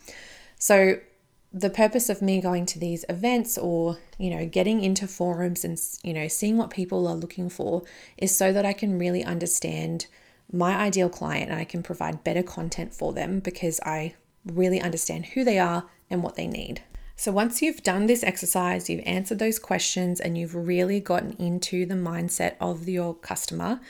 So 0.57 0.99
the 1.59 1.69
purpose 1.69 2.09
of 2.09 2.21
me 2.21 2.41
going 2.41 2.65
to 2.65 2.79
these 2.79 3.03
events 3.09 3.57
or 3.57 3.97
you 4.17 4.29
know 4.29 4.45
getting 4.45 4.83
into 4.83 5.07
forums 5.07 5.63
and 5.63 5.79
you 6.03 6.13
know 6.13 6.27
seeing 6.27 6.57
what 6.57 6.69
people 6.69 7.07
are 7.07 7.15
looking 7.15 7.49
for 7.49 7.83
is 8.17 8.35
so 8.35 8.53
that 8.53 8.65
I 8.65 8.73
can 8.73 8.99
really 8.99 9.23
understand 9.23 10.07
my 10.51 10.75
ideal 10.77 11.09
client 11.09 11.51
and 11.51 11.59
I 11.59 11.65
can 11.65 11.83
provide 11.83 12.23
better 12.23 12.43
content 12.43 12.93
for 12.93 13.11
them 13.13 13.39
because 13.39 13.79
I 13.85 14.15
really 14.45 14.79
understand 14.79 15.27
who 15.27 15.43
they 15.43 15.59
are 15.59 15.85
and 16.09 16.23
what 16.23 16.35
they 16.35 16.47
need. 16.47 16.81
So 17.15 17.31
once 17.31 17.61
you've 17.61 17.83
done 17.83 18.05
this 18.05 18.23
exercise, 18.23 18.89
you've 18.89 19.03
answered 19.05 19.39
those 19.39 19.59
questions 19.59 20.19
and 20.19 20.37
you've 20.37 20.55
really 20.55 20.99
gotten 20.99 21.31
into 21.33 21.85
the 21.85 21.95
mindset 21.95 22.55
of 22.61 22.87
your 22.87 23.15
customer, 23.15 23.81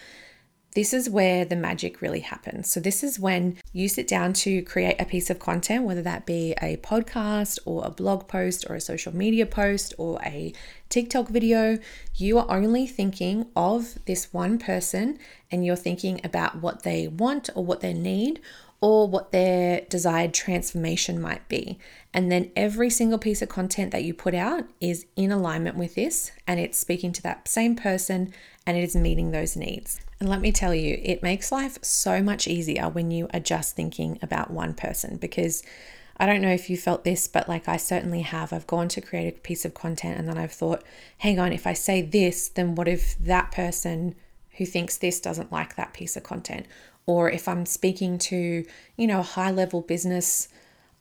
this 0.78 0.94
is 0.94 1.10
where 1.10 1.44
the 1.44 1.56
magic 1.56 2.04
really 2.04 2.20
happens. 2.20 2.70
So, 2.70 2.80
this 2.80 3.04
is 3.04 3.20
when 3.20 3.58
you 3.74 3.90
sit 3.90 4.08
down 4.08 4.34
to 4.34 4.62
create 4.62 5.02
a 5.02 5.06
piece 5.06 5.32
of 5.32 5.40
content, 5.40 5.86
whether 5.86 6.04
that 6.04 6.28
be 6.28 6.54
a 6.62 6.78
podcast 6.78 7.58
or 7.66 7.84
a 7.84 7.90
blog 7.90 8.28
post 8.28 8.64
or 8.70 8.76
a 8.76 8.80
social 8.80 9.16
media 9.16 9.48
post 9.48 9.96
or 9.98 10.22
a 10.24 10.54
TikTok 10.90 11.30
video. 11.30 11.80
You 12.14 12.38
are 12.38 12.56
only 12.56 12.86
thinking 12.86 13.48
of 13.56 13.98
this 14.06 14.32
one 14.32 14.60
person 14.60 15.18
and 15.50 15.66
you're 15.66 15.76
thinking 15.76 16.22
about 16.24 16.62
what 16.62 16.84
they 16.84 17.08
want 17.08 17.50
or 17.56 17.66
what 17.66 17.82
they 17.82 17.94
need 17.96 18.40
or 18.80 19.08
what 19.08 19.32
their 19.32 19.82
desired 19.90 20.32
transformation 20.32 21.20
might 21.20 21.50
be. 21.50 21.80
And 22.14 22.32
then 22.32 22.52
every 22.56 22.92
single 22.92 23.18
piece 23.18 23.42
of 23.42 23.50
content 23.50 23.90
that 23.94 24.04
you 24.04 24.14
put 24.14 24.36
out 24.36 24.66
is 24.80 25.08
in 25.16 25.32
alignment 25.32 25.76
with 25.76 25.96
this 25.96 26.32
and 26.46 26.60
it's 26.60 26.78
speaking 26.78 27.14
to 27.14 27.24
that 27.24 27.48
same 27.48 27.76
person 27.76 28.32
and 28.68 28.78
it 28.78 28.84
is 28.84 28.96
meeting 28.96 29.32
those 29.32 29.56
needs. 29.56 30.02
And 30.20 30.30
let 30.30 30.42
me 30.42 30.52
tell 30.52 30.74
you, 30.74 31.00
it 31.04 31.22
makes 31.22 31.52
life 31.52 31.78
so 31.84 32.24
much 32.24 32.48
easier 32.48 32.90
when 32.90 33.12
you 33.12 33.28
are 33.34 33.40
just 33.40 33.76
thinking 33.76 34.18
about 34.22 34.50
one 34.50 34.74
person 34.74 35.18
because 35.18 35.64
I 36.20 36.26
don't 36.26 36.42
know 36.42 36.52
if 36.52 36.70
you 36.70 36.78
felt 36.78 37.04
this, 37.04 37.28
but 37.28 37.48
like 37.48 37.68
I 37.68 37.78
certainly 37.78 38.22
have. 38.22 38.52
I've 38.52 38.66
gone 38.66 38.88
to 38.90 39.02
create 39.02 39.36
a 39.36 39.40
piece 39.40 39.64
of 39.64 39.76
content 39.76 40.18
and 40.18 40.28
then 40.28 40.38
I've 40.38 40.52
thought, 40.52 40.84
hang 41.20 41.40
on, 41.40 41.54
if 41.54 41.68
I 41.68 41.74
say 41.74 42.02
this, 42.02 42.50
then 42.50 42.74
what 42.74 42.88
if 42.88 43.18
that 43.20 43.52
person 43.52 44.16
who 44.58 44.66
thinks 44.66 44.98
this 44.98 45.20
doesn't 45.20 45.52
like 45.52 45.76
that 45.76 45.94
piece 45.94 46.18
of 46.18 46.24
content? 46.24 46.66
Or 47.06 47.30
if 47.30 47.48
I'm 47.48 47.68
speaking 47.68 48.18
to, 48.18 48.66
you 48.98 49.08
know, 49.08 49.20
a 49.20 49.24
high 49.24 49.52
level 49.52 49.82
business 49.82 50.48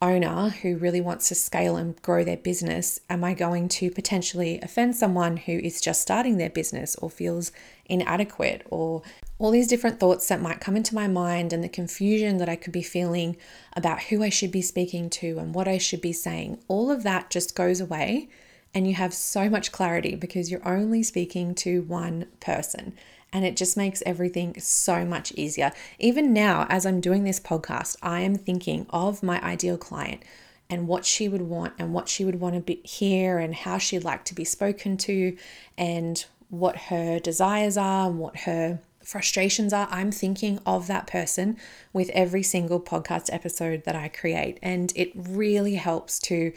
owner 0.03 0.51
who 0.51 0.77
really 0.77 1.01
wants 1.01 1.29
to 1.29 1.35
scale 1.35 1.77
and 1.77 2.01
grow 2.03 2.23
their 2.23 2.37
business, 2.37 3.01
am 3.09 3.25
I 3.25 3.35
going 3.35 3.69
to 3.69 3.91
potentially 3.91 4.61
offend 4.61 4.95
someone 4.97 5.39
who 5.39 5.53
is 5.53 5.81
just 5.81 6.03
starting 6.03 6.37
their 6.37 6.51
business 6.51 6.97
or 6.97 7.09
feels 7.09 7.51
inadequate 7.87 8.67
or 8.71 9.03
all 9.39 9.51
these 9.51 9.69
different 9.69 9.99
thoughts 9.99 10.29
that 10.29 10.41
might 10.41 10.61
come 10.61 10.77
into 10.77 10.95
my 10.95 11.09
mind 11.09 11.53
and 11.53 11.65
the 11.65 11.69
confusion 11.69 12.37
that 12.39 12.49
I 12.49 12.57
could 12.57 12.73
be 12.73 12.83
feeling 12.83 13.37
about 13.75 14.05
who 14.05 14.23
I 14.23 14.29
should 14.29 14.53
be 14.53 14.63
speaking 14.63 15.09
to 15.11 15.39
and 15.39 15.55
what 15.55 15.69
I 15.69 15.79
should 15.79 16.01
be 16.01 16.13
saying? 16.13 16.59
All 16.69 16.91
of 16.91 17.03
that 17.03 17.31
just 17.31 17.57
goes 17.57 17.81
away 17.81 18.29
and 18.75 18.87
you 18.87 18.95
have 18.95 19.15
so 19.15 19.49
much 19.49 19.73
clarity 19.73 20.15
because 20.15 20.51
you're 20.51 20.67
only 20.69 21.03
speaking 21.03 21.55
to 21.57 21.83
one 21.83 22.27
person 22.41 22.93
and 23.37 23.45
it 23.45 23.55
just 23.55 23.77
makes 23.77 24.03
everything 24.07 24.59
so 24.59 25.05
much 25.05 25.31
easier. 25.33 25.71
Even 25.99 26.33
now, 26.33 26.67
as 26.71 26.87
I'm 26.87 27.03
doing 27.03 27.25
this 27.25 27.39
podcast, 27.39 27.95
I 28.03 28.21
am 28.21 28.37
thinking 28.37 28.87
of 28.89 29.23
my 29.23 29.45
ideal 29.45 29.77
client 29.77 30.23
and 30.71 30.89
what 30.89 31.05
she 31.05 31.29
would 31.29 31.43
want 31.43 31.75
and 31.79 31.93
what 31.93 32.09
she 32.09 32.25
would 32.25 32.41
want 32.41 32.67
to 32.67 32.75
hear 32.77 33.37
and 33.39 33.55
how 33.55 33.77
she'd 33.77 34.05
like 34.05 34.25
to 34.25 34.35
be 34.35 34.43
spoken 34.43 34.97
to 34.97 35.37
and 35.77 36.25
what 36.49 36.77
her 36.89 37.19
desires 37.19 37.77
are 37.77 38.09
and 38.09 38.19
what 38.19 38.39
her 38.39 38.81
frustrations 39.05 39.75
are. 39.75 39.87
I'm 39.91 40.11
thinking 40.11 40.59
of 40.65 40.87
that 40.87 41.07
person 41.07 41.59
with 41.93 42.09
every 42.15 42.43
single 42.43 42.81
podcast 42.81 43.31
episode 43.31 43.85
that 43.85 43.95
I 43.95 44.09
create. 44.09 44.59
And 44.63 44.95
it 44.97 45.13
really 45.15 45.75
helps 45.75 46.19
to 46.21 46.55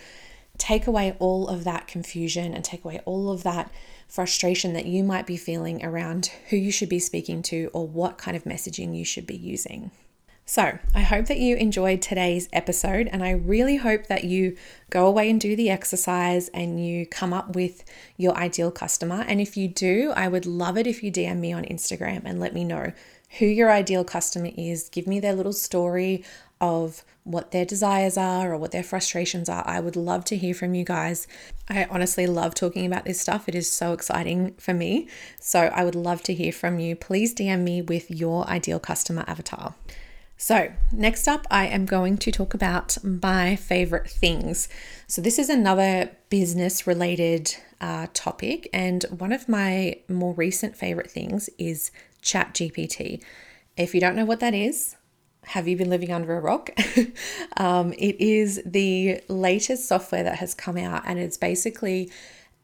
take 0.58 0.88
away 0.88 1.18
all 1.20 1.50
of 1.50 1.66
that 1.66 1.88
confusion 1.88 2.54
and 2.54 2.64
take 2.64 2.86
away 2.86 3.02
all 3.04 3.30
of 3.32 3.44
that 3.44 3.70
frustration 4.10 4.74
that 4.74 4.88
you 4.88 5.04
might 5.04 5.28
be 5.28 5.38
feeling 5.38 5.86
around 5.86 6.32
who 6.50 6.58
you 6.58 6.72
should 6.72 6.90
be 6.90 7.00
speaking 7.00 7.42
to 7.44 7.70
or 7.72 7.88
what 7.88 8.18
kind 8.18 8.36
of 8.36 8.44
messaging 8.44 8.98
you 8.98 9.06
should 9.06 9.28
be 9.28 9.38
using. 9.38 9.92
So, 10.46 10.80
I 10.96 11.02
hope 11.02 11.28
that 11.28 11.38
you 11.38 11.56
enjoyed 11.58 12.02
today's 12.02 12.50
episode, 12.52 13.08
and 13.12 13.24
I 13.24 13.30
really 13.30 13.76
hope 13.76 14.08
that 14.08 14.24
you 14.24 14.58
go 14.90 15.06
away 15.06 15.30
and 15.30 15.40
do 15.40 15.56
the 15.56 15.70
exercise 15.70 16.48
and 16.56 16.84
you 16.84 17.06
come 17.06 17.34
up 17.34 17.56
with 17.56 17.84
your 18.18 18.36
ideal 18.36 18.72
customer. 18.72 19.24
And 19.28 19.40
if 19.40 19.56
you 19.56 19.68
do, 19.68 20.12
I 20.16 20.28
would 20.28 20.48
love 20.48 20.76
it 20.76 20.88
if 20.88 21.04
you 21.04 21.12
DM 21.12 21.38
me 21.38 21.54
on 21.54 21.66
Instagram 21.66 22.24
and 22.26 22.40
let 22.40 22.56
me 22.56 22.64
know 22.64 22.94
who 23.38 23.46
your 23.46 23.72
ideal 23.72 24.04
customer 24.04 24.50
is. 24.58 24.90
Give 24.90 25.06
me 25.06 25.20
their 25.20 25.36
little 25.36 25.54
story 25.54 26.24
of 26.60 27.04
what 27.30 27.52
their 27.52 27.66
desires 27.66 28.18
are 28.18 28.52
or 28.52 28.58
what 28.58 28.72
their 28.72 28.84
frustrations 28.84 29.48
are. 29.48 29.64
I 29.68 29.80
would 29.80 29.96
love 29.96 30.26
to 30.26 30.38
hear 30.38 30.56
from 30.56 30.74
you 30.74 30.84
guys. 30.84 31.28
I 31.70 31.86
honestly 31.86 32.26
love 32.26 32.56
talking 32.56 32.88
about 32.88 33.06
this 33.06 33.22
stuff. 33.22 33.48
It 33.48 33.54
is 33.54 33.72
so 33.72 33.94
exciting 33.94 34.56
for 34.56 34.74
me. 34.74 35.08
So 35.40 35.66
I 35.66 35.84
would 35.84 35.94
love 35.94 36.24
to 36.24 36.34
hear 36.34 36.52
from 36.52 36.80
you. 36.80 36.96
Please 36.96 37.36
DM 37.36 37.62
me 37.62 37.84
with 37.84 38.10
your 38.10 38.48
ideal 38.48 38.80
customer 38.80 39.24
avatar. 39.28 39.76
So, 40.42 40.72
next 40.94 41.28
up, 41.28 41.46
I 41.52 41.68
am 41.68 41.86
going 41.86 42.18
to 42.20 42.32
talk 42.32 42.54
about 42.54 42.98
my 43.04 43.58
favorite 43.58 44.10
things. 44.10 44.70
So, 45.06 45.22
this 45.22 45.38
is 45.38 45.50
another 45.50 46.12
business 46.30 46.88
related 46.88 47.58
uh, 47.82 48.08
topic, 48.14 48.70
and 48.72 49.04
one 49.10 49.34
of 49.34 49.50
my 49.50 49.98
more 50.08 50.34
recent 50.34 50.78
favorite 50.78 51.12
things 51.12 51.50
is 51.58 51.92
ChatGPT. 52.24 53.22
If 53.76 53.94
you 53.94 54.00
don't 54.00 54.16
know 54.16 54.24
what 54.24 54.40
that 54.40 54.54
is, 54.54 54.96
have 55.44 55.68
you 55.68 55.76
been 55.76 55.90
living 55.90 56.12
under 56.12 56.38
a 56.38 56.42
rock? 56.42 56.70
um, 57.58 57.94
it 57.94 58.20
is 58.20 58.62
the 58.66 59.22
latest 59.28 59.88
software 59.88 60.24
that 60.24 60.38
has 60.40 60.54
come 60.54 60.78
out, 60.78 61.04
and 61.06 61.18
it's 61.20 61.38
basically 61.38 62.12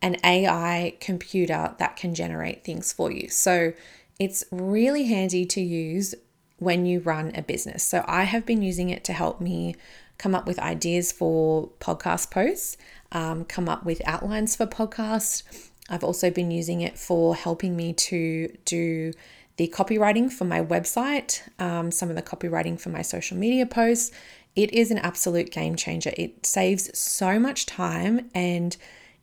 an 0.01 0.17
AI 0.23 0.95
computer 0.99 1.73
that 1.79 1.95
can 1.95 2.13
generate 2.13 2.63
things 2.63 2.93
for 2.93 3.11
you. 3.11 3.29
So 3.29 3.73
it's 4.19 4.43
really 4.51 5.05
handy 5.05 5.45
to 5.45 5.61
use 5.61 6.15
when 6.57 6.85
you 6.85 6.99
run 6.99 7.31
a 7.35 7.41
business. 7.41 7.83
So 7.83 8.03
I 8.07 8.23
have 8.23 8.45
been 8.45 8.61
using 8.61 8.89
it 8.89 9.03
to 9.05 9.13
help 9.13 9.41
me 9.41 9.75
come 10.17 10.35
up 10.35 10.45
with 10.45 10.59
ideas 10.59 11.11
for 11.11 11.69
podcast 11.79 12.31
posts, 12.31 12.77
um, 13.11 13.45
come 13.45 13.67
up 13.67 13.83
with 13.85 14.01
outlines 14.05 14.55
for 14.55 14.65
podcasts. 14.65 15.43
I've 15.89 16.03
also 16.03 16.29
been 16.29 16.51
using 16.51 16.81
it 16.81 16.97
for 16.97 17.35
helping 17.35 17.75
me 17.75 17.93
to 17.93 18.55
do 18.65 19.11
the 19.57 19.67
copywriting 19.67 20.31
for 20.31 20.45
my 20.45 20.61
website, 20.61 21.41
um, 21.59 21.91
some 21.91 22.09
of 22.09 22.15
the 22.15 22.21
copywriting 22.21 22.79
for 22.79 22.89
my 22.89 23.01
social 23.01 23.37
media 23.37 23.65
posts. 23.65 24.11
It 24.55 24.73
is 24.73 24.91
an 24.91 24.97
absolute 24.99 25.51
game 25.51 25.75
changer. 25.75 26.11
It 26.17 26.45
saves 26.45 26.97
so 26.97 27.39
much 27.39 27.65
time 27.65 28.29
and 28.33 28.75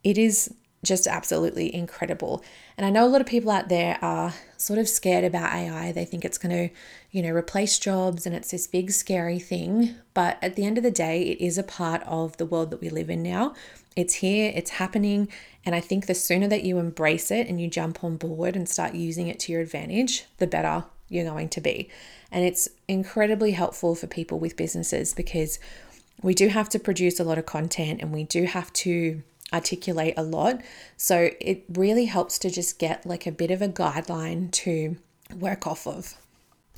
it 0.05 0.19
is 0.19 0.55
just 0.85 1.07
absolutely 1.07 1.73
incredible. 1.73 2.43
And 2.77 2.85
I 2.85 2.91
know 2.91 3.07
a 3.07 3.09
lot 3.09 3.21
of 3.21 3.27
people 3.27 3.51
out 3.51 3.69
there 3.69 3.99
are 4.03 4.35
sort 4.57 4.79
of 4.79 4.89
scared 4.89 5.25
about 5.25 5.53
AI. 5.53 5.93
They 5.93 6.05
think 6.05 6.25
it's 6.25 6.39
going 6.39 6.69
to, 6.69 6.75
you 7.13 7.23
know, 7.23 7.31
replace 7.31 7.79
jobs 7.79 8.27
and 8.27 8.35
it's 8.35 8.51
this 8.51 8.67
big 8.67 8.91
scary 8.91 9.39
thing. 9.39 9.95
But 10.13 10.39
at 10.43 10.57
the 10.57 10.65
end 10.65 10.79
of 10.79 10.85
the 10.85 10.91
day, 10.91 11.23
it 11.23 11.41
is 11.41 11.57
a 11.57 11.63
part 11.63 12.03
of 12.03 12.37
the 12.37 12.47
world 12.47 12.71
that 12.71 12.81
we 12.81 12.91
live 12.91 13.11
in 13.11 13.23
now. 13.23 13.55
It's 13.97 14.15
here, 14.15 14.53
it's 14.55 14.73
happening. 14.73 15.29
And 15.65 15.75
I 15.75 15.81
think 15.81 16.07
the 16.07 16.15
sooner 16.15 16.49
that 16.49 16.65
you 16.65 16.79
embrace 16.79 17.31
it 17.31 17.47
and 17.49 17.61
you 17.61 17.69
jump 17.69 18.03
on 18.03 18.17
board 18.17 18.57
and 18.57 18.69
start 18.69 18.95
using 18.95 19.29
it 19.29 19.39
to 19.41 19.53
your 19.53 19.61
advantage, 19.61 20.25
the 20.39 20.47
better 20.47 20.85
you're 21.09 21.25
going 21.25 21.49
to 21.51 21.61
be. 21.61 21.89
And 22.31 22.45
it's 22.45 22.69
incredibly 22.89 23.53
helpful 23.53 23.95
for 23.95 24.07
people 24.07 24.39
with 24.39 24.57
businesses 24.57 25.13
because 25.13 25.59
we 26.23 26.35
do 26.35 26.49
have 26.49 26.69
to 26.71 26.79
produce 26.79 27.21
a 27.21 27.25
lot 27.25 27.39
of 27.39 27.47
content 27.47 28.01
and 28.01 28.13
we 28.13 28.25
do 28.25 28.45
have 28.45 28.73
to 28.73 29.23
articulate 29.53 30.15
a 30.17 30.23
lot. 30.23 30.63
So 30.97 31.31
it 31.41 31.65
really 31.69 32.07
helps 32.07 32.39
to 32.41 32.51
just 32.51 32.79
get 32.79 33.05
like 33.05 33.27
a 33.27 33.33
bit 33.33 33.51
of 33.51 33.61
a 33.61 33.69
guideline 33.69 34.51
to 34.53 34.97
work 35.39 35.67
off 35.67 35.87
of. 35.87 36.17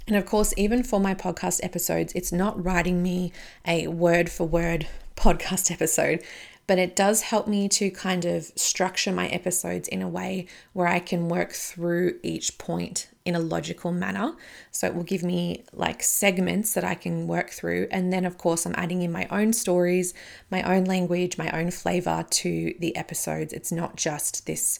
And 0.06 0.16
of 0.16 0.26
course, 0.26 0.52
even 0.56 0.82
for 0.82 1.00
my 1.00 1.14
podcast 1.14 1.60
episodes, 1.62 2.12
it's 2.14 2.32
not 2.32 2.62
writing 2.62 3.02
me 3.02 3.32
a 3.66 3.86
word 3.86 4.30
for 4.30 4.46
word 4.46 4.86
podcast 5.16 5.70
episode 5.70 6.22
but 6.66 6.78
it 6.78 6.96
does 6.96 7.22
help 7.22 7.46
me 7.46 7.68
to 7.68 7.90
kind 7.90 8.24
of 8.24 8.44
structure 8.56 9.12
my 9.12 9.28
episodes 9.28 9.88
in 9.88 10.02
a 10.02 10.08
way 10.08 10.46
where 10.72 10.86
I 10.86 10.98
can 10.98 11.28
work 11.28 11.52
through 11.52 12.18
each 12.22 12.58
point 12.58 13.08
in 13.24 13.34
a 13.34 13.40
logical 13.40 13.90
manner. 13.90 14.34
So 14.70 14.86
it 14.86 14.94
will 14.94 15.02
give 15.02 15.22
me 15.22 15.64
like 15.72 16.02
segments 16.02 16.74
that 16.74 16.84
I 16.84 16.94
can 16.94 17.26
work 17.26 17.50
through. 17.50 17.88
And 17.90 18.12
then, 18.12 18.24
of 18.24 18.36
course, 18.38 18.66
I'm 18.66 18.74
adding 18.76 19.02
in 19.02 19.12
my 19.12 19.26
own 19.30 19.52
stories, 19.52 20.12
my 20.50 20.62
own 20.62 20.84
language, 20.84 21.38
my 21.38 21.50
own 21.50 21.70
flavor 21.70 22.24
to 22.28 22.74
the 22.78 22.94
episodes. 22.96 23.52
It's 23.52 23.72
not 23.72 23.96
just 23.96 24.46
this 24.46 24.78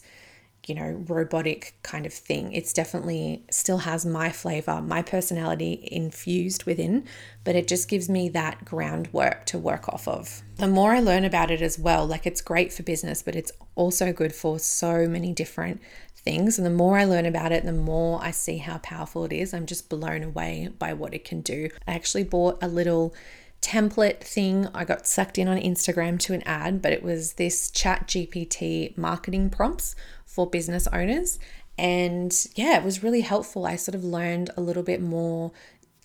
you 0.67 0.75
know, 0.75 1.03
robotic 1.07 1.77
kind 1.83 2.05
of 2.05 2.13
thing. 2.13 2.51
It's 2.53 2.73
definitely 2.73 3.43
still 3.51 3.79
has 3.79 4.05
my 4.05 4.29
flavor, 4.31 4.81
my 4.81 5.01
personality 5.01 5.87
infused 5.91 6.65
within, 6.65 7.05
but 7.43 7.55
it 7.55 7.67
just 7.67 7.87
gives 7.87 8.09
me 8.09 8.29
that 8.29 8.65
groundwork 8.65 9.45
to 9.47 9.59
work 9.59 9.87
off 9.89 10.07
of. 10.07 10.41
The 10.55 10.67
more 10.67 10.93
I 10.93 10.99
learn 10.99 11.25
about 11.25 11.51
it 11.51 11.61
as 11.61 11.77
well, 11.77 12.05
like 12.05 12.25
it's 12.25 12.41
great 12.41 12.73
for 12.73 12.83
business, 12.83 13.21
but 13.21 13.35
it's 13.35 13.51
also 13.75 14.11
good 14.11 14.33
for 14.33 14.57
so 14.59 15.07
many 15.07 15.33
different 15.33 15.81
things. 16.15 16.57
And 16.57 16.65
the 16.65 16.71
more 16.71 16.97
I 16.97 17.05
learn 17.05 17.25
about 17.25 17.51
it, 17.51 17.63
the 17.63 17.71
more 17.71 18.19
I 18.21 18.31
see 18.31 18.57
how 18.57 18.79
powerful 18.79 19.25
it 19.25 19.33
is. 19.33 19.53
I'm 19.53 19.67
just 19.67 19.89
blown 19.89 20.23
away 20.23 20.69
by 20.79 20.93
what 20.93 21.13
it 21.13 21.23
can 21.23 21.41
do. 21.41 21.69
I 21.87 21.93
actually 21.93 22.23
bought 22.23 22.57
a 22.61 22.67
little 22.67 23.13
template 23.61 24.21
thing. 24.21 24.67
I 24.73 24.85
got 24.85 25.07
sucked 25.07 25.37
in 25.37 25.47
on 25.47 25.57
Instagram 25.57 26.19
to 26.21 26.33
an 26.33 26.43
ad, 26.43 26.81
but 26.81 26.93
it 26.93 27.03
was 27.03 27.33
this 27.33 27.71
Chat 27.71 28.07
GPT 28.07 28.95
marketing 28.97 29.49
prompts 29.49 29.95
for 30.35 30.45
business 30.47 30.87
owners. 30.87 31.39
And 31.77 32.33
yeah, 32.55 32.77
it 32.77 32.83
was 32.83 33.03
really 33.03 33.21
helpful. 33.21 33.65
I 33.65 33.77
sort 33.77 33.95
of 33.95 34.03
learned 34.03 34.49
a 34.57 34.61
little 34.61 34.83
bit 34.83 35.01
more 35.01 35.51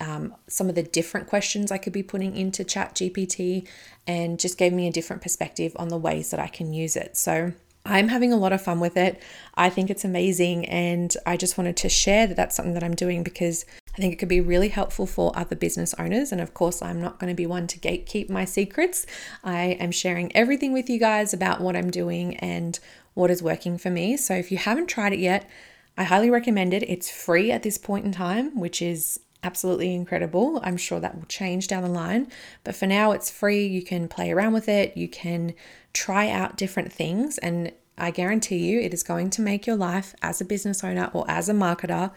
um, 0.00 0.34
some 0.48 0.68
of 0.68 0.74
the 0.74 0.82
different 0.82 1.26
questions 1.26 1.70
I 1.70 1.78
could 1.78 1.92
be 1.92 2.02
putting 2.02 2.36
into 2.36 2.64
Chat 2.64 2.94
GPT 2.94 3.68
and 4.06 4.40
just 4.40 4.56
gave 4.56 4.72
me 4.72 4.88
a 4.88 4.92
different 4.92 5.20
perspective 5.20 5.72
on 5.76 5.88
the 5.88 5.98
ways 5.98 6.30
that 6.30 6.40
I 6.40 6.46
can 6.46 6.72
use 6.72 6.96
it. 6.96 7.16
So 7.18 7.52
I'm 7.84 8.08
having 8.08 8.32
a 8.32 8.36
lot 8.36 8.52
of 8.52 8.62
fun 8.62 8.80
with 8.80 8.96
it. 8.96 9.22
I 9.54 9.68
think 9.68 9.90
it's 9.90 10.04
amazing. 10.04 10.66
And 10.66 11.14
I 11.26 11.36
just 11.36 11.58
wanted 11.58 11.76
to 11.78 11.88
share 11.88 12.26
that 12.26 12.36
that's 12.36 12.56
something 12.56 12.74
that 12.74 12.84
I'm 12.84 12.94
doing 12.94 13.22
because 13.22 13.64
I 13.94 13.96
think 13.96 14.12
it 14.12 14.16
could 14.16 14.28
be 14.28 14.40
really 14.40 14.68
helpful 14.68 15.06
for 15.06 15.36
other 15.36 15.56
business 15.56 15.94
owners. 15.98 16.32
And 16.32 16.40
of 16.40 16.54
course, 16.54 16.80
I'm 16.82 17.00
not 17.00 17.18
going 17.18 17.30
to 17.30 17.36
be 17.36 17.46
one 17.46 17.66
to 17.66 17.78
gatekeep 17.78 18.30
my 18.30 18.44
secrets. 18.44 19.06
I 19.42 19.76
am 19.80 19.90
sharing 19.90 20.34
everything 20.36 20.72
with 20.72 20.88
you 20.88 20.98
guys 20.98 21.34
about 21.34 21.60
what 21.60 21.76
I'm 21.76 21.90
doing 21.90 22.36
and 22.36 22.78
what 23.14 23.30
is 23.30 23.42
working 23.42 23.78
for 23.78 23.90
me. 23.90 24.16
So 24.16 24.34
if 24.34 24.50
you 24.50 24.58
haven't 24.58 24.88
tried 24.88 25.12
it 25.12 25.18
yet, 25.18 25.48
I 25.96 26.04
highly 26.04 26.30
recommend 26.30 26.72
it. 26.72 26.82
It's 26.84 27.10
free 27.10 27.50
at 27.50 27.62
this 27.62 27.78
point 27.78 28.04
in 28.04 28.12
time, 28.12 28.58
which 28.58 28.80
is 28.80 29.20
absolutely 29.42 29.94
incredible. 29.94 30.60
I'm 30.62 30.76
sure 30.76 31.00
that 31.00 31.16
will 31.16 31.26
change 31.26 31.68
down 31.68 31.82
the 31.82 31.88
line. 31.88 32.28
But 32.64 32.74
for 32.74 32.86
now, 32.86 33.12
it's 33.12 33.30
free. 33.30 33.66
You 33.66 33.82
can 33.82 34.08
play 34.08 34.30
around 34.30 34.52
with 34.52 34.68
it, 34.68 34.96
you 34.96 35.08
can 35.08 35.54
try 35.92 36.30
out 36.30 36.56
different 36.56 36.92
things. 36.92 37.38
And 37.38 37.72
I 37.98 38.10
guarantee 38.10 38.58
you, 38.58 38.80
it 38.80 38.94
is 38.94 39.02
going 39.02 39.30
to 39.30 39.42
make 39.42 39.66
your 39.66 39.76
life 39.76 40.14
as 40.22 40.40
a 40.40 40.44
business 40.44 40.84
owner 40.84 41.10
or 41.12 41.24
as 41.28 41.48
a 41.48 41.54
marketer 41.54 42.12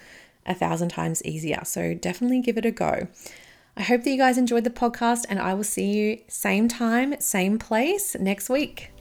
a 0.46 0.54
thousand 0.54 0.90
times 0.90 1.24
easier. 1.24 1.62
So 1.64 1.94
definitely 1.94 2.42
give 2.42 2.58
it 2.58 2.66
a 2.66 2.72
go. 2.72 3.08
I 3.76 3.82
hope 3.82 4.04
that 4.04 4.10
you 4.12 4.18
guys 4.18 4.38
enjoyed 4.38 4.66
the 4.66 4.70
podcast, 4.70 5.26
and 5.30 5.40
I 5.40 5.56
will 5.56 5.64
see 5.64 5.92
you 5.92 6.20
same 6.28 6.68
time, 6.68 7.20
same 7.20 7.58
place 7.58 8.16
next 8.20 8.48
week. 8.48 8.93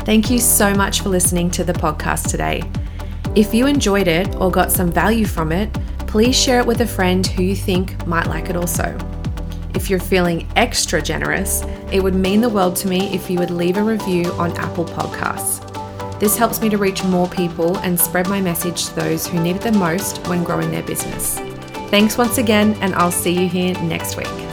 Thank 0.00 0.30
you 0.30 0.38
so 0.38 0.74
much 0.74 1.02
for 1.02 1.10
listening 1.10 1.50
to 1.52 1.64
the 1.64 1.72
podcast 1.72 2.30
today. 2.30 2.62
If 3.34 3.52
you 3.52 3.66
enjoyed 3.66 4.08
it 4.08 4.34
or 4.36 4.50
got 4.50 4.72
some 4.72 4.90
value 4.90 5.26
from 5.26 5.52
it, 5.52 5.72
please 6.06 6.34
share 6.34 6.60
it 6.60 6.66
with 6.66 6.80
a 6.80 6.86
friend 6.86 7.26
who 7.26 7.42
you 7.42 7.54
think 7.54 8.06
might 8.06 8.26
like 8.26 8.48
it 8.48 8.56
also. 8.56 8.96
If 9.74 9.90
you're 9.90 10.00
feeling 10.00 10.48
extra 10.56 11.02
generous, 11.02 11.62
it 11.92 12.02
would 12.02 12.14
mean 12.14 12.40
the 12.40 12.48
world 12.48 12.74
to 12.76 12.88
me 12.88 13.14
if 13.14 13.30
you 13.30 13.38
would 13.38 13.50
leave 13.50 13.76
a 13.76 13.82
review 13.82 14.32
on 14.32 14.56
Apple 14.56 14.86
Podcasts. 14.86 15.64
This 16.18 16.36
helps 16.36 16.60
me 16.60 16.68
to 16.70 16.78
reach 16.78 17.04
more 17.04 17.28
people 17.28 17.76
and 17.78 17.98
spread 17.98 18.28
my 18.28 18.40
message 18.40 18.86
to 18.86 18.94
those 18.96 19.26
who 19.26 19.38
need 19.40 19.56
it 19.56 19.62
the 19.62 19.72
most 19.72 20.26
when 20.26 20.42
growing 20.42 20.70
their 20.70 20.82
business. 20.82 21.38
Thanks 21.90 22.18
once 22.18 22.38
again, 22.38 22.76
and 22.80 22.94
I'll 22.96 23.12
see 23.12 23.32
you 23.32 23.48
here 23.48 23.74
next 23.82 24.16
week. 24.16 24.47